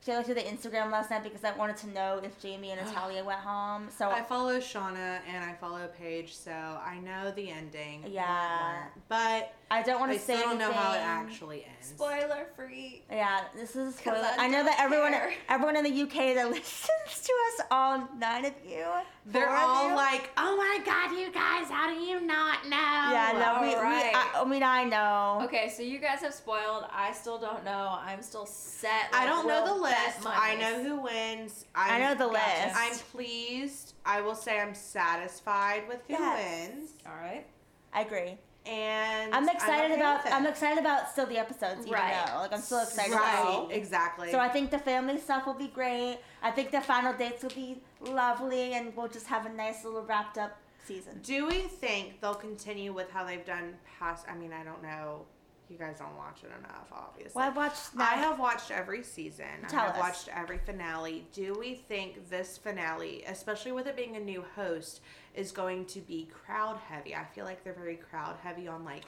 [0.05, 2.71] So I looked at the Instagram last night because I wanted to know if Jamie
[2.71, 3.87] and Natalia went home.
[3.89, 8.03] So I follow Shaughna and I follow Paige, so I know the ending.
[8.09, 8.83] Yeah.
[9.07, 11.87] But I don't want to say still don't know how it actually ends.
[11.87, 13.03] Spoiler free.
[13.09, 14.17] Yeah, this is spoiler.
[14.37, 15.33] I I know that everyone, care.
[15.47, 18.85] everyone in the UK that listens to us, all nine of you,
[19.25, 21.69] They're four all you- like, "Oh my god, you guys!
[21.69, 25.39] How do you not know?" yeah, no, we, we I, I mean, I know.
[25.45, 26.85] Okay, so you guys have spoiled.
[26.91, 27.97] I still don't know.
[28.05, 29.07] I'm still set.
[29.13, 30.25] I don't know the list.
[30.25, 31.65] I know who wins.
[31.73, 32.65] I I'm, know the Gotcha.
[32.67, 32.75] list.
[32.77, 33.93] I'm pleased.
[34.05, 36.69] I will say I'm satisfied with who Yes.
[36.69, 37.45] wins, All right.
[37.93, 38.37] I agree.
[38.65, 40.25] and I'm excited okay about.
[40.31, 42.15] I'm excited about still the episodes, even Right.
[42.27, 43.13] though like I'm still excited.
[43.13, 43.73] Right, To see.
[43.79, 44.31] exactly.
[44.31, 46.19] So I think the family stuff will be great.
[46.41, 50.03] I think the final dates will be lovely, and we'll just have a nice little
[50.03, 51.19] wrapped up season.
[51.23, 54.25] Do we think they'll continue with how they've done past?
[54.29, 55.25] I mean, I don't know.
[55.69, 57.31] You guys don't watch it enough, obviously.
[57.33, 57.81] Well, I've watched.
[57.97, 59.45] I have watched every season.
[59.67, 59.99] Tell I have us.
[59.99, 61.25] watched every finale.
[61.31, 65.01] Do we think this finale, especially with it being a new host,
[65.33, 67.15] is going to be crowd heavy?
[67.15, 69.03] I feel like they're very crowd heavy on like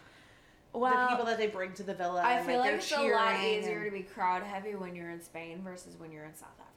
[0.74, 2.22] the people that they bring to the villa.
[2.22, 4.96] I and, feel like they're it's a lot easier and- to be crowd heavy when
[4.96, 6.75] you're in Spain versus when you're in South Africa.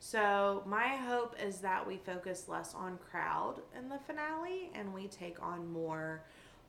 [0.00, 5.06] So my hope is that we focus less on crowd in the finale and we
[5.08, 6.22] take on more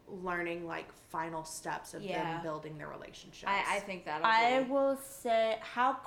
[0.07, 2.23] learning like final steps of Yeah.
[2.23, 3.45] them building their relationships.
[3.47, 4.27] I, I think that'll.
[4.27, 5.97] I be, will say how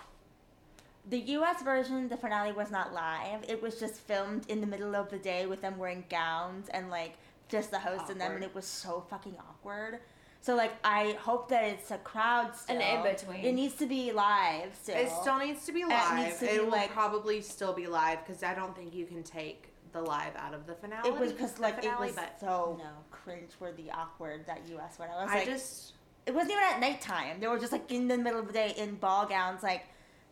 [1.09, 1.63] the U.S.
[1.63, 3.43] version, the finale was not live.
[3.49, 6.91] It was just filmed in the middle of the day with them wearing gowns and
[6.91, 7.15] like
[7.49, 10.01] just the host and them, and it was so fucking awkward.
[10.45, 12.77] So like, I hope that it's a crowd still.
[12.77, 13.47] An in-between.
[13.47, 14.95] It needs to be live still.
[14.95, 16.19] It still needs to be It live.
[16.19, 19.07] needs to it be, will like- probably still be live because I don't think you
[19.07, 21.09] can take the live out of the finale.
[21.09, 22.79] It was because like finale, it was but so
[23.11, 24.99] cringe-worthy, awkward that U.S.
[24.99, 25.09] one.
[25.09, 25.95] I was I like, just
[26.27, 27.41] it wasn't even at nighttime.
[27.41, 29.63] They were just like in the middle of the day in ball gowns.
[29.63, 29.85] Like,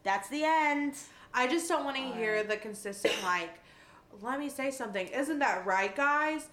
[0.03, 0.93] that's the end.
[1.33, 2.13] I just don't want to uh.
[2.13, 3.61] hear the consistent like.
[4.21, 5.07] Let me say something.
[5.07, 6.49] Isn't that right, guys?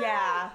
[0.00, 0.50] Yeah.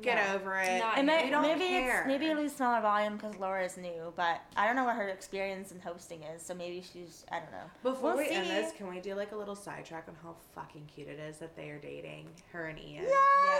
[0.00, 0.34] Get Yeah.
[0.34, 0.78] over it.
[0.80, 1.98] Not And may, don't maybe care.
[2.00, 4.96] it's maybe it'll be smaller volume because Laura is new, but I don't know what
[4.96, 6.42] her experience in hosting is.
[6.42, 7.70] So maybe she's I don't know.
[7.82, 10.88] Before We'll we end this, can we do like a little sidetrack on how fucking
[10.94, 13.04] cute it is that they are dating her and Ian?
[13.04, 13.12] Yes.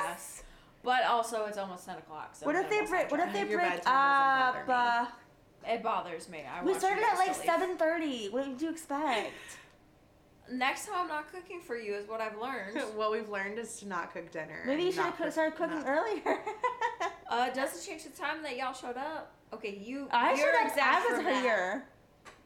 [0.05, 0.43] yes.
[0.83, 2.31] But also, it's almost ten o'clock.
[2.35, 3.11] So What if they break?
[3.11, 4.67] What if they break up?
[4.67, 5.07] bother Uh,
[5.65, 6.43] It bothers me.
[6.51, 8.31] I we started at like seven thirty.
[8.31, 9.31] What did you expect?
[10.51, 12.77] Next time I'm not cooking for you is what I've learned.
[12.97, 14.63] what we've learned is to not cook dinner.
[14.67, 16.39] Maybe you should not have started cooking not- earlier.
[17.33, 19.33] Uh, it doesn't change the time that y'all showed up.
[19.55, 20.07] Okay, you.
[20.13, 20.67] I you're should have.
[20.69, 21.85] exempt I was here.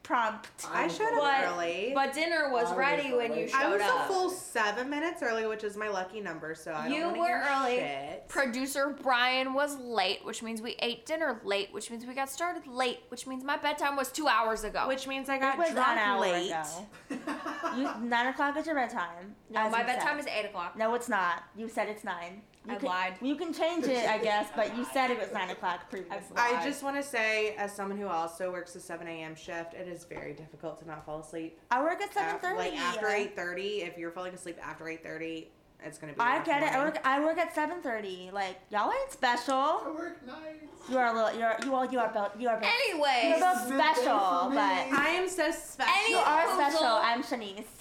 [0.06, 0.48] Prompt.
[0.72, 1.90] I showed up But- early.
[1.92, 3.50] But dinner was I was ready when you late.
[3.50, 4.04] showed I was up.
[4.04, 6.54] a full seven minutes early, which is my lucky number.
[6.54, 7.76] So I You don't wanna were hear early.
[7.78, 8.28] Shit.
[8.28, 12.68] Producer Brian was late, which means we ate dinner late, which means we got started
[12.68, 14.86] late, which means my bedtime was two hours ago.
[14.86, 16.50] Which means I It got was drunk an hour late.
[16.52, 16.64] ago.
[17.76, 19.34] You, nine o'clock is your bedtime.
[19.50, 20.20] no, my bedtime said.
[20.20, 20.76] is eight o'clock.
[20.76, 21.42] No, it's not.
[21.56, 22.42] You said it's nine.
[22.64, 23.14] You I can, lied.
[23.20, 26.36] You can change it, I guess, but you said it was nine o'clock previously.
[26.36, 29.36] I just want to say, as someone who also works a 7 a.m.
[29.36, 31.58] shift, it is very difficult to not fall asleep.
[31.70, 32.56] I work at seven thirty.
[32.58, 35.46] Like after 8:30, if you're falling asleep after 8:30,
[35.84, 36.20] it's gonna be.
[36.20, 36.72] I rough get it.
[36.72, 36.98] I work.
[37.04, 38.30] I work at seven thirty.
[38.32, 39.54] Like y'all ain't special.
[39.54, 40.64] I work nights.
[40.90, 41.38] You are a little.
[41.38, 41.56] You are.
[41.64, 41.86] You are.
[41.92, 42.40] You are both.
[42.40, 42.68] You are both.
[42.88, 45.92] Anyway, You're both special, but I am so special.
[46.04, 46.56] Any- you are Hazel.
[46.56, 46.86] special.
[46.86, 47.64] I'm Siânnise.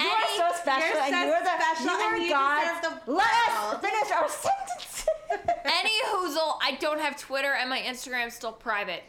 [0.00, 2.82] You are so special, you're and so you're the special, you are and you God.
[3.04, 5.06] the Let us finish our sentence.
[5.64, 9.02] Any hoozle, I don't have Twitter and my Instagram's still private.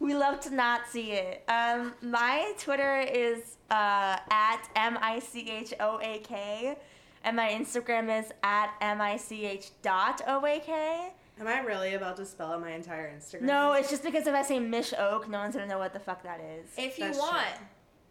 [0.00, 1.44] We love to not see it.
[1.48, 6.76] Um, my Twitter is uh, at m i c h o a k,
[7.22, 11.12] and my Instagram is at m i c h dot o a k.
[11.38, 13.42] Am I really about to spell out my entire Instagram?
[13.42, 16.00] No, it's just because if I say Mish Oak, no one's gonna know what the
[16.00, 16.66] fuck that is.
[16.78, 17.66] if you That's want, true.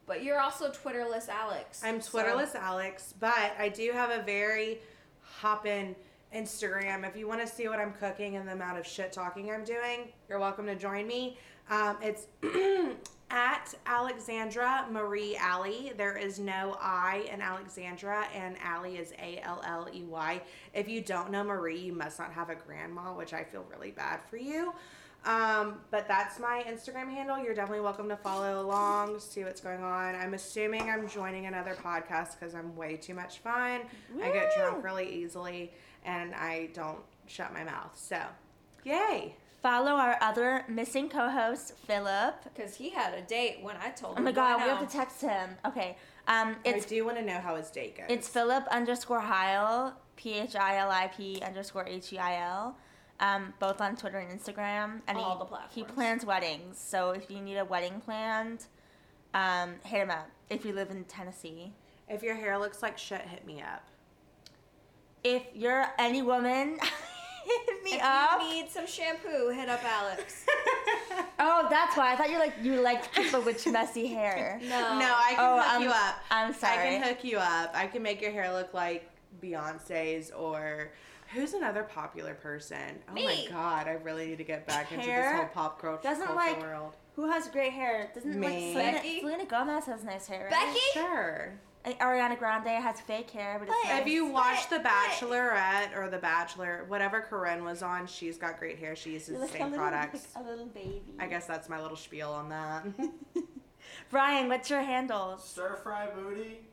[0.05, 1.81] but you're also Twitterless Alex.
[1.83, 4.79] I'm so- Twitterless Alex, but I do have a very
[5.21, 5.95] hoppin'
[6.35, 7.07] Instagram.
[7.07, 9.63] If you want to see what I'm cooking and the amount of shit talking I'm
[9.63, 11.37] doing, you're welcome to join me.
[11.69, 12.27] Um, it's
[13.31, 15.93] at Alexandra Marie Alley.
[15.95, 20.41] There is no I in Alexandra, and Alley is A L L E Y.
[20.73, 23.91] If you don't know Marie, you must not have a grandma, which I feel really
[23.91, 24.73] bad for you.
[25.25, 27.37] Um, but that's my Instagram handle.
[27.37, 30.15] You're definitely welcome to follow along, see what's going on.
[30.15, 33.81] I'm assuming I'm joining another podcast because I'm way too much fun.
[34.23, 35.73] I get drunk really easily
[36.05, 37.91] and I don't shut my mouth.
[37.95, 38.21] So,
[38.85, 39.35] yay.
[39.61, 42.43] Follow our other missing co-host, Philip.
[42.43, 44.21] Because he had a date when I told Oh him.
[44.21, 45.49] Oh my god, we have to text him.
[45.65, 45.97] Okay.
[46.27, 48.05] Um, it's I do want to know how his date goes.
[48.09, 52.77] It's Philip underscore Heil, P H I L I P underscore H E I L,
[53.19, 55.01] um, both on Twitter and Instagram.
[55.07, 55.73] And All he, the platforms.
[55.75, 56.77] he plans weddings.
[56.77, 58.65] So if you need a wedding planned,
[59.33, 60.29] um, hit him up.
[60.49, 61.73] If you live in Tennessee,
[62.07, 63.83] if your hair looks like shit, hit me up.
[65.23, 66.79] if you're any woman,
[67.65, 68.41] hit me If up.
[68.41, 70.45] you need some shampoo, hit up Alex.
[71.39, 74.59] oh, that's why I thought you like you liked people with messy hair.
[74.63, 74.99] No.
[74.99, 76.15] No, I can Oh, hook I'm- you up.
[76.31, 76.73] I'm sorry.
[76.95, 77.71] I can hook you up.
[77.73, 79.09] I can make your hair look like
[79.41, 80.91] Beyonce's or
[81.33, 82.99] who's another popular person?
[83.09, 83.25] Oh Me.
[83.25, 86.35] my god, I really need to get back into this whole pop culture, doesn't culture
[86.37, 86.93] like- world.
[87.15, 88.09] Who has great hair?
[88.15, 88.71] Doesn't like Me.
[88.73, 89.19] Selena, Becky?
[89.19, 90.47] Selena Gomez has nice hair.
[90.49, 90.67] Right?
[90.67, 90.79] Becky?
[90.93, 91.51] Sure.
[91.85, 94.01] And Ariana Grande has fake hair, but it's But- nice.
[94.01, 98.37] If you watch The But- but- Bachelorette or The Bachelor, whatever Corinne was on, she's
[98.37, 98.95] got great hair.
[98.97, 100.27] She uses the like a same little, products.
[100.35, 101.15] like a little baby.
[101.19, 102.85] I guess that's my little spiel on that.
[104.11, 105.47] Brian, what's your handles?
[105.47, 106.65] Stir fry booty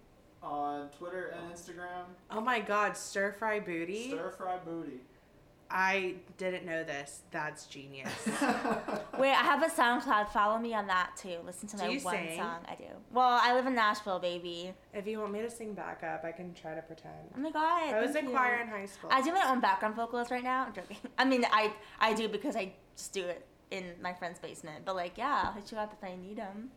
[0.43, 2.05] on Twitter and Instagram.
[2.31, 4.09] oh my god, stir fry booty.
[4.09, 5.01] Stir fry booty.
[5.71, 7.23] I didn't know this.
[7.31, 8.11] That's genius.
[9.19, 10.29] Wait, I have a SoundCloud.
[10.29, 11.39] Follow me on that too.
[11.45, 12.39] Listen to Do my one sing?
[12.39, 12.59] song.
[12.69, 12.85] I do.
[13.13, 14.73] Well, I live in Nashville, baby.
[14.95, 17.15] if you want me to sing backup, I can try to pretend.
[17.37, 17.95] Oh my god.
[17.95, 18.31] I was in you.
[18.31, 19.11] choir in high school.
[19.13, 20.67] I do my own background vocals right now.
[20.67, 20.99] I'm joking.
[21.19, 24.85] I mean, I I do because I just do it in my friend's basement.
[24.85, 26.71] But like, yeah, I'll hit you up if I need them.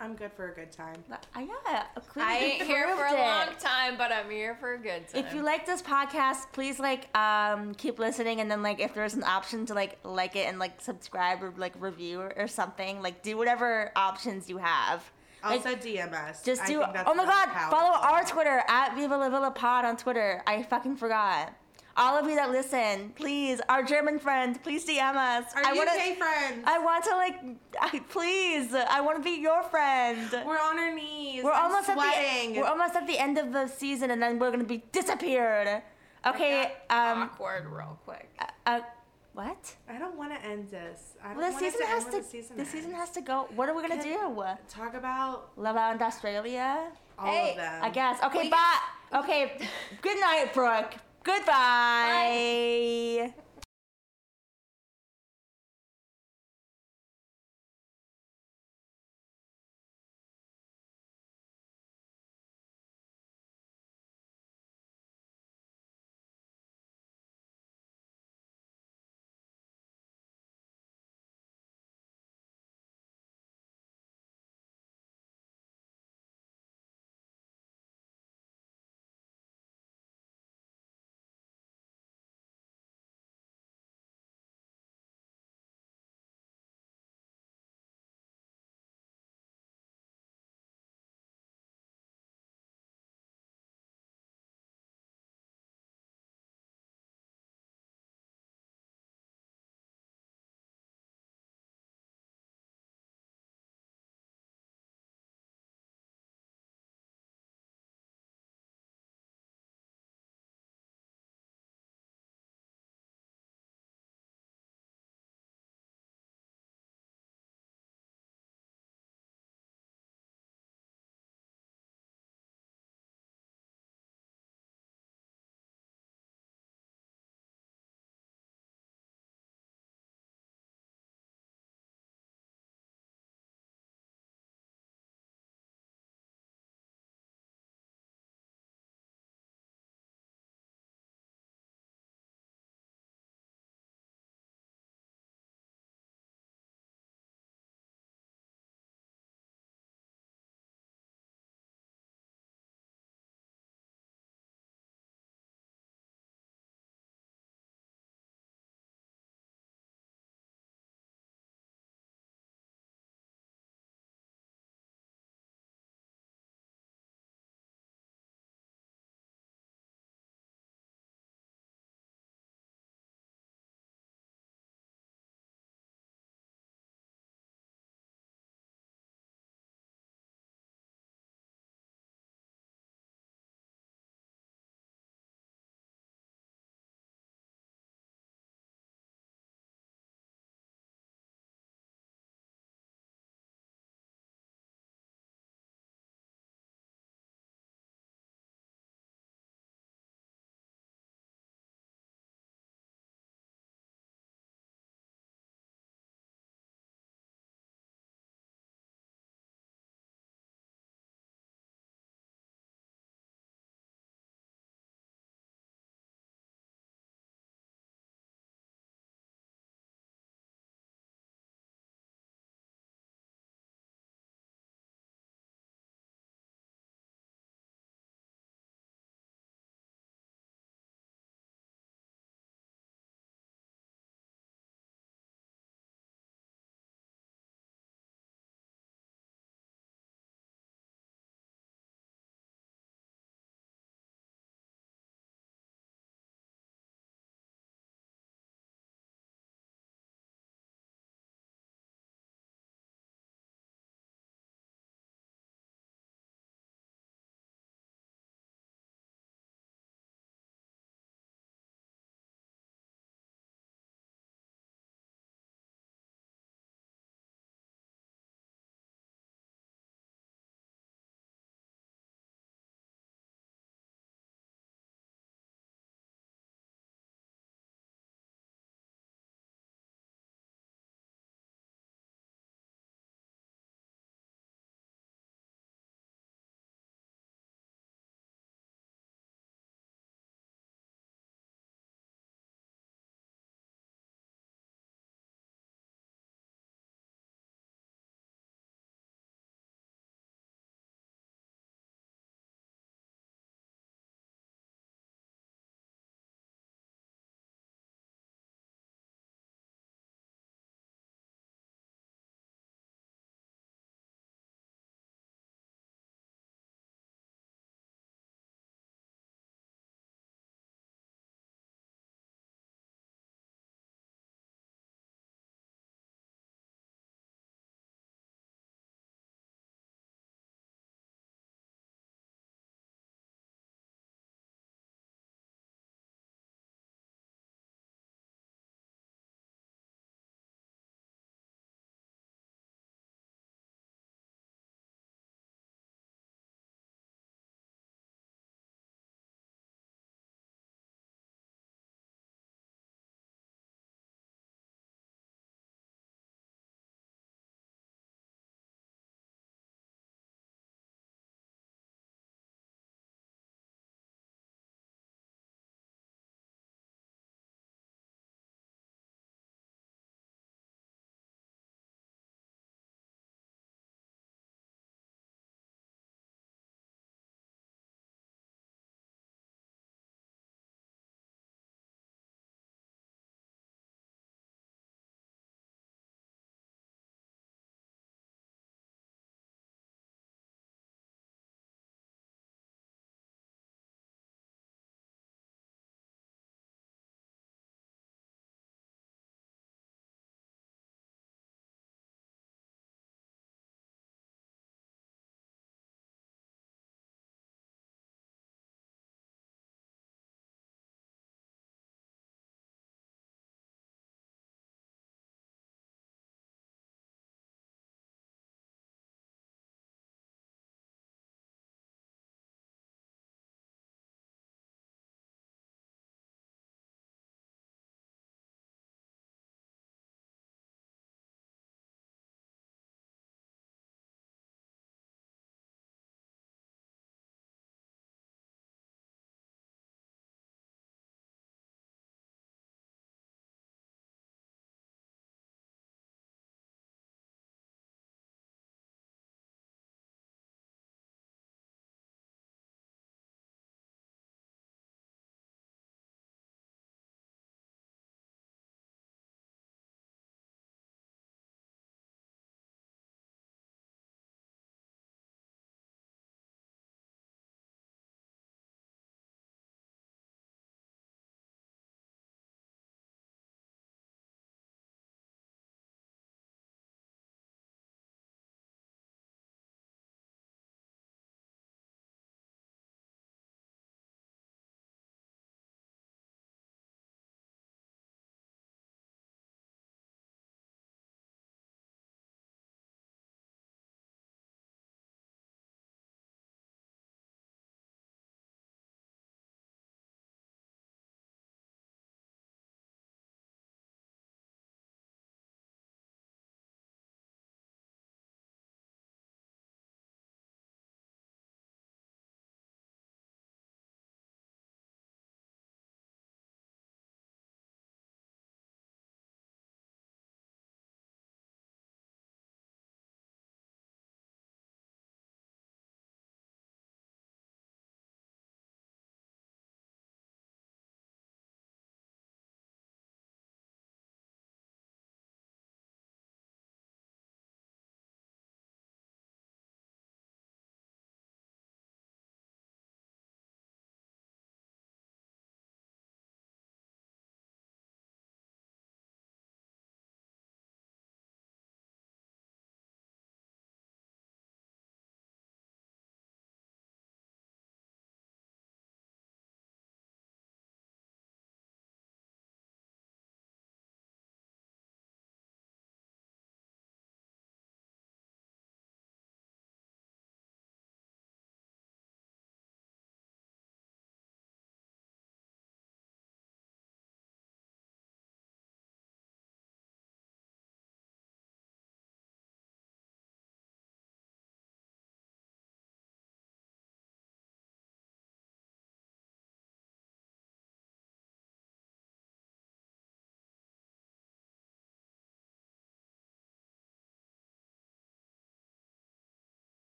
[0.00, 0.96] I'm good for a good time.
[1.08, 4.54] But uh, yeah, clearly I you ain't here for a long time, but I'm here
[4.56, 5.24] for a good time.
[5.24, 9.14] If you like this podcast, please like um keep listening, and then like if there's
[9.14, 13.00] an option to like like it and like subscribe or like review or, or something,
[13.02, 15.10] like do whatever options you have.
[15.42, 16.42] Like, Also DM us.
[16.42, 16.78] Just I do.
[16.80, 17.48] think that's Oh my God!
[17.48, 17.78] powerful.
[17.78, 20.42] Follow our Twitter at Viva La Villa Pod on Twitter.
[20.46, 21.52] I fucking forgot.
[21.96, 25.52] All of you that listen, please, our German friends, please DM us.
[25.54, 26.64] Our I UK wanna, friends.
[26.66, 27.36] I want to like,
[27.80, 30.28] I, please, I want to be your friend.
[30.44, 31.44] we're on our knees.
[31.44, 32.48] We're I'm almost sweating.
[32.50, 32.60] at the.
[32.60, 35.82] We're almost at the end of the season, and then we're gonna be disappeared.
[36.26, 36.72] Okay.
[36.90, 37.22] Um.
[37.22, 38.28] awkward, real quick.
[38.40, 38.80] Uh, uh,
[39.34, 39.74] what?
[39.88, 41.14] I don't want to end this.
[41.22, 42.16] I don't Well, the want season to has end to.
[42.18, 43.48] when the season, the season has to go.
[43.54, 44.44] What are we gonna Can- do?
[44.68, 46.90] Talk about Love Island Australia.
[47.18, 47.84] all Hey, of them.
[47.84, 48.20] I guess.
[48.24, 48.78] Okay, We- bye.
[49.14, 49.58] Okay.
[50.02, 50.94] Good night, Brooke.
[51.24, 52.84] Goodbye.